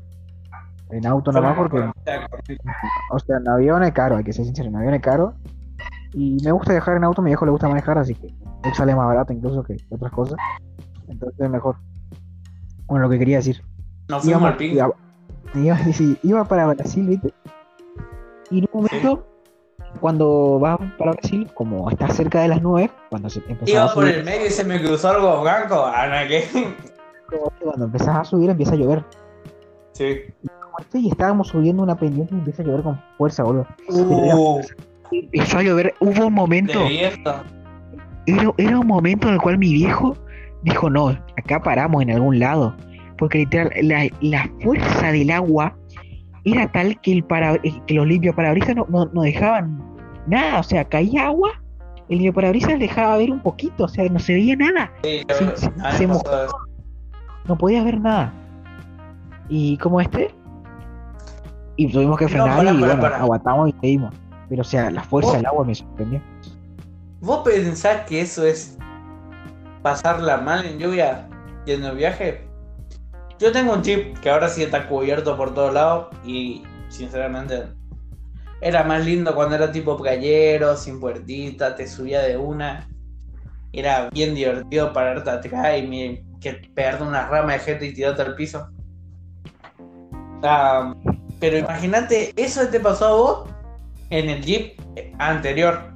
En 0.89 1.05
auto 1.05 1.31
nomás 1.31 1.55
porque. 1.55 1.77
O 3.11 3.19
sea, 3.19 3.37
en 3.37 3.47
avión 3.47 3.83
es 3.83 3.91
caro, 3.91 4.17
hay 4.17 4.23
que 4.23 4.33
ser 4.33 4.45
sincero, 4.45 4.69
en 4.69 4.75
avión 4.75 4.93
es 4.95 5.01
caro. 5.01 5.33
Y 6.13 6.37
me 6.43 6.51
gusta 6.51 6.71
viajar 6.71 6.97
en 6.97 7.03
auto, 7.03 7.21
a 7.21 7.23
mi 7.23 7.29
viejo 7.29 7.45
le 7.45 7.51
gusta 7.51 7.67
manejar, 7.67 7.97
así 7.99 8.15
que 8.15 8.33
sale 8.73 8.95
más 8.95 9.05
barato 9.05 9.31
incluso 9.31 9.61
que 9.63 9.77
otras 9.91 10.11
cosas. 10.11 10.37
Entonces 11.07 11.39
es 11.39 11.49
mejor. 11.49 11.75
Bueno, 12.87 13.03
lo 13.03 13.09
que 13.09 13.19
quería 13.19 13.37
decir. 13.37 13.61
Nos 14.07 14.23
fuimos 14.23 14.41
al. 14.43 14.57
Iba, 15.55 15.77
sí, 15.93 16.17
iba 16.23 16.43
para 16.45 16.67
Brasil, 16.67 17.07
¿viste? 17.07 17.33
Y 18.51 18.59
en 18.59 18.69
un 18.71 18.81
momento, 18.83 19.25
cuando 19.99 20.59
vas 20.59 20.79
para 20.97 21.11
Brasil, 21.11 21.49
como 21.53 21.89
está 21.89 22.09
cerca 22.09 22.41
de 22.41 22.49
las 22.49 22.61
nubes, 22.61 22.89
cuando 23.09 23.29
se 23.29 23.39
empezaba 23.47 23.65
a 23.65 23.85
Iba 23.85 23.93
por 23.93 24.03
subir, 24.03 24.15
el 24.15 24.25
medio 24.25 24.47
y 24.47 24.49
se 24.49 24.63
me 24.63 24.79
cruzó 24.81 25.09
algo 25.09 25.41
blanco. 25.41 25.91
Cuando 27.61 27.85
empezás 27.85 28.17
a 28.17 28.23
subir 28.23 28.49
empieza 28.49 28.73
a 28.73 28.77
llover. 28.77 29.03
Sí. 29.93 30.21
Y 30.93 31.09
estábamos 31.09 31.49
subiendo 31.49 31.83
una 31.83 31.97
pendiente 31.97 32.33
y 32.33 32.37
empieza 32.37 32.63
a 32.63 32.65
llover 32.65 32.83
con 32.83 33.01
fuerza, 33.17 33.43
boludo. 33.43 33.67
Uh, 33.89 34.61
Empezó 35.11 35.57
a 35.57 35.63
llover, 35.63 35.93
hubo 35.99 36.27
un 36.27 36.33
momento. 36.33 36.79
era, 36.85 38.53
era 38.57 38.79
un 38.79 38.87
momento 38.87 39.27
en 39.27 39.33
el 39.33 39.41
cual 39.41 39.57
mi 39.57 39.73
viejo 39.73 40.15
dijo, 40.63 40.89
no, 40.89 41.09
acá 41.37 41.61
paramos 41.61 42.01
en 42.03 42.11
algún 42.11 42.39
lado. 42.39 42.75
Porque 43.19 43.39
literal, 43.39 43.71
la, 43.83 44.09
la 44.21 44.49
fuerza 44.61 45.11
del 45.11 45.29
agua 45.29 45.75
era 46.45 46.71
tal 46.71 46.99
que, 47.01 47.13
el 47.13 47.23
para, 47.23 47.55
eh, 47.55 47.81
que 47.85 47.93
los 47.93 48.07
limpiaparabrisas 48.07 48.75
no, 48.75 48.85
no, 48.89 49.05
no 49.07 49.21
dejaban 49.21 49.83
nada. 50.27 50.59
O 50.59 50.63
sea, 50.63 50.85
caía 50.85 51.27
agua, 51.27 51.51
el 52.07 52.17
limpiaparabrisas 52.17 52.79
dejaba 52.79 53.17
ver 53.17 53.31
un 53.31 53.41
poquito, 53.41 53.83
o 53.83 53.87
sea, 53.87 54.09
no 54.09 54.19
se 54.19 54.33
veía 54.33 54.55
nada. 54.55 54.91
Sí, 55.03 55.21
se 55.97 56.07
mojó. 56.07 56.23
pasó 56.23 56.45
eso. 56.45 56.57
No 57.45 57.57
podías 57.57 57.83
ver 57.83 57.99
nada. 57.99 58.33
Y 59.49 59.77
como 59.77 59.99
este, 59.99 60.33
y 61.75 61.91
tuvimos 61.91 62.17
que 62.17 62.25
No, 62.25 62.31
frenar 62.31 62.75
y 62.75 62.79
bueno, 62.79 63.05
aguantamos 63.05 63.69
y 63.69 63.75
seguimos. 63.79 64.13
Pero 64.49 64.61
o 64.61 64.65
sea, 64.65 64.91
la 64.91 65.03
fuerza 65.03 65.37
del 65.37 65.45
agua 65.45 65.63
me 65.63 65.73
sorprendió. 65.73 66.21
¿Vos 67.21 67.41
pensás 67.43 68.05
que 68.05 68.21
eso 68.21 68.45
es 68.45 68.77
pasarla 69.81 70.37
mal 70.37 70.65
en 70.65 70.79
lluvia 70.79 71.27
yendo 71.65 71.89
de 71.89 71.95
viaje? 71.95 72.48
Yo 73.39 73.53
tengo 73.53 73.73
un 73.73 73.81
chip 73.81 74.17
que 74.19 74.29
ahora 74.29 74.49
sí 74.49 74.63
está 74.63 74.87
cubierto 74.87 75.37
por 75.37 75.53
todos 75.53 75.73
lados 75.73 76.07
y 76.25 76.61
sinceramente 76.89 77.67
era 78.61 78.83
más 78.83 79.05
lindo 79.05 79.33
cuando 79.33 79.55
era 79.55 79.71
tipo 79.71 79.95
playero, 79.97 80.75
sin 80.75 80.99
puertita, 80.99 81.75
te 81.75 81.87
subía 81.87 82.21
de 82.21 82.35
una. 82.35 82.89
Era 83.71 84.09
bien 84.09 84.35
divertido 84.35 84.91
pararte 84.91 85.29
atrás 85.29 85.77
y 85.77 86.21
que 86.41 86.53
pegarte 86.73 87.03
una 87.03 87.27
rama 87.27 87.53
de 87.53 87.59
gente 87.59 87.85
y 87.85 87.93
tirarte 87.93 88.23
al 88.23 88.35
piso. 88.35 88.67
Ah, 90.43 90.93
pero 91.39 91.57
imagínate, 91.57 92.33
eso 92.35 92.67
te 92.67 92.79
pasó 92.79 93.05
a 93.05 93.13
vos 93.13 93.49
en 94.09 94.29
el 94.29 94.43
jeep 94.43 94.81
anterior. 95.19 95.93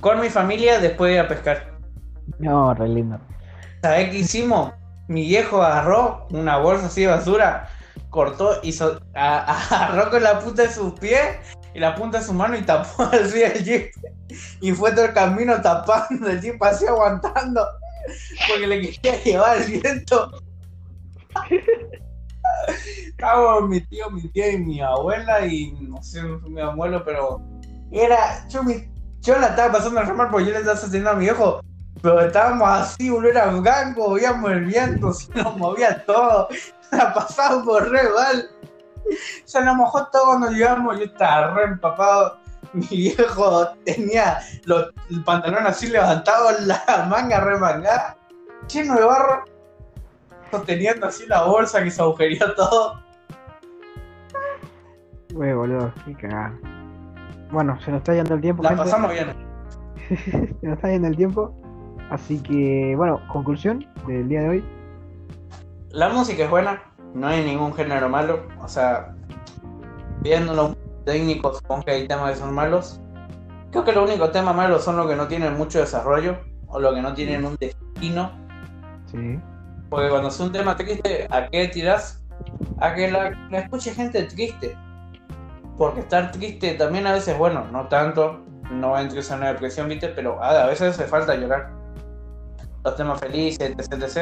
Con 0.00 0.20
mi 0.20 0.28
familia 0.28 0.78
después 0.78 1.10
de 1.10 1.14
ir 1.16 1.20
a 1.20 1.28
pescar. 1.28 1.78
No, 2.38 2.72
re 2.74 2.88
lindo. 2.88 3.18
¿Sabés 3.82 4.10
qué 4.10 4.18
hicimos? 4.18 4.72
Mi 5.10 5.26
viejo 5.26 5.60
agarró 5.60 6.28
una 6.30 6.58
bolsa 6.58 6.86
así 6.86 7.00
de 7.00 7.08
basura, 7.08 7.68
cortó 8.10 8.60
y 8.62 8.72
so- 8.72 9.00
agarró 9.14 10.08
con 10.08 10.22
la 10.22 10.38
punta 10.38 10.62
de 10.62 10.70
sus 10.72 10.92
pies 11.00 11.36
y 11.74 11.80
la 11.80 11.96
punta 11.96 12.20
de 12.20 12.24
su 12.24 12.32
mano 12.32 12.56
y 12.56 12.62
tapó 12.62 13.02
así 13.02 13.42
el 13.42 13.64
jeep. 13.64 13.90
Y 14.60 14.70
fue 14.70 14.92
todo 14.92 15.06
el 15.06 15.12
camino 15.12 15.60
tapando 15.60 16.28
el 16.28 16.40
jeep 16.40 16.62
así 16.62 16.86
aguantando. 16.86 17.66
Porque 18.48 18.68
le 18.68 18.80
quería 18.92 19.20
llevar 19.24 19.56
el 19.56 19.80
viento. 19.80 20.30
Estábamos 23.08 23.68
mi 23.68 23.80
tío, 23.80 24.08
mi 24.10 24.28
tía 24.28 24.52
y 24.52 24.58
mi 24.58 24.80
abuela 24.80 25.44
y 25.44 25.72
no 25.72 26.00
sé, 26.04 26.22
mi 26.22 26.60
abuelo, 26.60 27.04
pero 27.04 27.42
era. 27.90 28.46
Yo, 28.48 28.62
mi, 28.62 28.74
la 29.26 29.48
estaba 29.48 29.72
pasando 29.72 30.02
re 30.02 30.12
mal 30.12 30.28
porque 30.30 30.46
yo 30.46 30.52
le 30.52 30.58
estaba 30.58 30.76
sosteniendo 30.76 31.10
a 31.10 31.14
mi 31.14 31.24
hijo. 31.24 31.60
Pero 32.02 32.20
estábamos 32.20 32.68
así, 32.68 33.10
boludo, 33.10 33.30
era 33.30 33.46
blanco, 33.46 34.14
veíamos 34.14 34.50
el 34.50 34.64
viento, 34.64 35.12
se 35.12 35.32
nos 35.34 35.56
movía 35.56 36.04
todo. 36.06 36.48
La 36.92 37.12
pasamos 37.12 37.64
por 37.64 37.88
re 37.90 38.02
mal. 38.02 38.50
Se 39.44 39.62
nos 39.64 39.76
mojó 39.76 40.06
todo 40.06 40.26
cuando 40.26 40.50
llegamos, 40.50 40.98
yo 40.98 41.04
estaba 41.04 41.54
re 41.54 41.64
empapado. 41.64 42.38
Mi 42.72 42.86
viejo 42.86 43.68
tenía 43.84 44.38
los, 44.64 44.90
el 45.10 45.24
pantalón 45.24 45.66
así 45.66 45.88
levantado, 45.88 46.50
la 46.60 47.06
manga 47.08 47.40
remangada, 47.40 48.16
lleno 48.68 48.94
de 48.94 49.04
barro, 49.04 49.44
sosteniendo 50.50 51.06
así 51.06 51.26
la 51.26 51.42
bolsa 51.42 51.82
que 51.82 51.90
se 51.90 52.00
agujería 52.00 52.54
todo. 52.54 53.02
Güey, 55.32 55.52
boludo, 55.52 55.92
qué 56.04 56.14
cagada. 56.14 56.58
Bueno, 57.50 57.78
se 57.84 57.90
nos 57.90 57.98
está 57.98 58.14
yendo 58.14 58.34
el 58.34 58.40
tiempo. 58.40 58.62
La 58.62 58.70
gente. 58.70 58.84
pasamos 58.84 59.10
bien. 59.12 59.34
se 60.60 60.66
nos 60.66 60.76
está 60.76 60.88
yendo 60.90 61.08
el 61.08 61.16
tiempo. 61.16 61.54
Así 62.10 62.42
que, 62.42 62.94
bueno, 62.96 63.20
conclusión 63.28 63.86
del 64.06 64.28
día 64.28 64.42
de 64.42 64.48
hoy. 64.48 64.64
La 65.90 66.08
música 66.08 66.44
es 66.44 66.50
buena, 66.50 66.82
no 67.14 67.28
hay 67.28 67.44
ningún 67.44 67.72
género 67.72 68.08
malo. 68.08 68.42
O 68.60 68.68
sea, 68.68 69.14
viéndolo 70.20 70.76
técnico, 71.04 71.54
supongo 71.54 71.84
que 71.84 71.92
hay 71.92 72.08
temas 72.08 72.32
que 72.32 72.38
son 72.38 72.54
malos. 72.54 73.00
Creo 73.70 73.84
que 73.84 73.92
los 73.92 74.08
únicos 74.08 74.32
temas 74.32 74.54
malos 74.54 74.84
son 74.84 74.96
los 74.96 75.06
que 75.06 75.14
no 75.14 75.28
tienen 75.28 75.56
mucho 75.56 75.78
desarrollo 75.78 76.38
o 76.66 76.80
los 76.80 76.94
que 76.94 77.00
no 77.00 77.14
tienen 77.14 77.44
un 77.44 77.56
destino. 77.56 78.32
Sí. 79.06 79.40
Porque 79.88 80.08
cuando 80.08 80.28
es 80.28 80.40
un 80.40 80.50
tema 80.50 80.76
triste, 80.76 81.28
¿a 81.30 81.48
qué 81.48 81.68
tiras? 81.68 82.22
A 82.78 82.94
que 82.94 83.10
la, 83.10 83.30
la 83.50 83.60
escuche 83.60 83.94
gente 83.94 84.24
triste. 84.24 84.76
Porque 85.78 86.00
estar 86.00 86.32
triste 86.32 86.74
también 86.74 87.06
a 87.06 87.12
veces 87.12 87.28
es 87.28 87.38
bueno, 87.38 87.66
no 87.70 87.86
tanto, 87.86 88.40
no 88.70 88.98
entres 88.98 89.30
en 89.30 89.38
una 89.38 89.48
depresión, 89.52 89.88
viste, 89.88 90.08
pero 90.08 90.42
a 90.42 90.66
veces 90.66 90.98
hace 90.98 91.08
falta 91.08 91.34
llorar. 91.36 91.79
Los 92.84 92.96
temas 92.96 93.20
felices, 93.20 93.74
etc, 93.78 94.02
etc. 94.02 94.18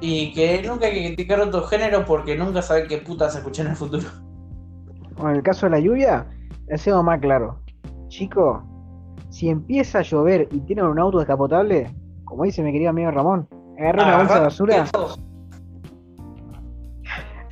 Y 0.00 0.32
que 0.32 0.62
nunca 0.62 0.86
hay 0.86 0.94
que 0.94 1.06
criticar 1.08 1.40
otro 1.40 1.62
género 1.62 2.04
porque 2.04 2.36
nunca 2.36 2.62
sabe 2.62 2.86
qué 2.86 2.98
puta 2.98 3.28
se 3.30 3.38
escucha 3.38 3.62
en 3.62 3.68
el 3.68 3.76
futuro. 3.76 4.06
Bueno, 5.14 5.30
en 5.30 5.36
el 5.36 5.42
caso 5.42 5.66
de 5.66 5.70
la 5.70 5.80
lluvia, 5.80 6.26
ha 6.72 6.76
sido 6.76 7.02
más 7.02 7.20
claro. 7.20 7.60
Chico, 8.08 8.62
si 9.30 9.48
empieza 9.48 9.98
a 9.98 10.02
llover 10.02 10.48
y 10.52 10.60
tienen 10.60 10.84
un 10.84 10.98
auto 10.98 11.18
descapotable, 11.18 11.94
como 12.24 12.44
dice 12.44 12.62
mi 12.62 12.72
querido 12.72 12.90
amigo 12.90 13.10
Ramón, 13.10 13.48
agarra 13.78 14.04
una 14.04 14.16
bolsa 14.18 14.34
de 14.34 14.40
basura, 14.40 14.86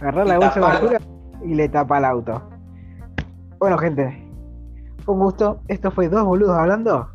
agarra 0.01 0.25
la 0.25 0.39
bolsa 0.39 0.55
de 0.55 0.61
basura 0.61 0.99
y 1.45 1.55
le 1.55 1.69
tapa 1.69 1.99
el 1.99 2.05
auto. 2.05 2.43
Bueno, 3.59 3.79
gente, 3.79 4.31
fue 5.05 5.15
un 5.15 5.21
gusto. 5.21 5.61
Esto 5.69 5.91
fue 5.91 6.09
dos 6.09 6.25
boludos 6.25 6.57
hablando, 6.57 7.09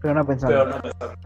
pero 0.00 0.14
no 0.14 0.24
pensando. 0.26 0.56
Pero 0.56 0.76
no 0.76 0.82
pensar. 0.82 1.25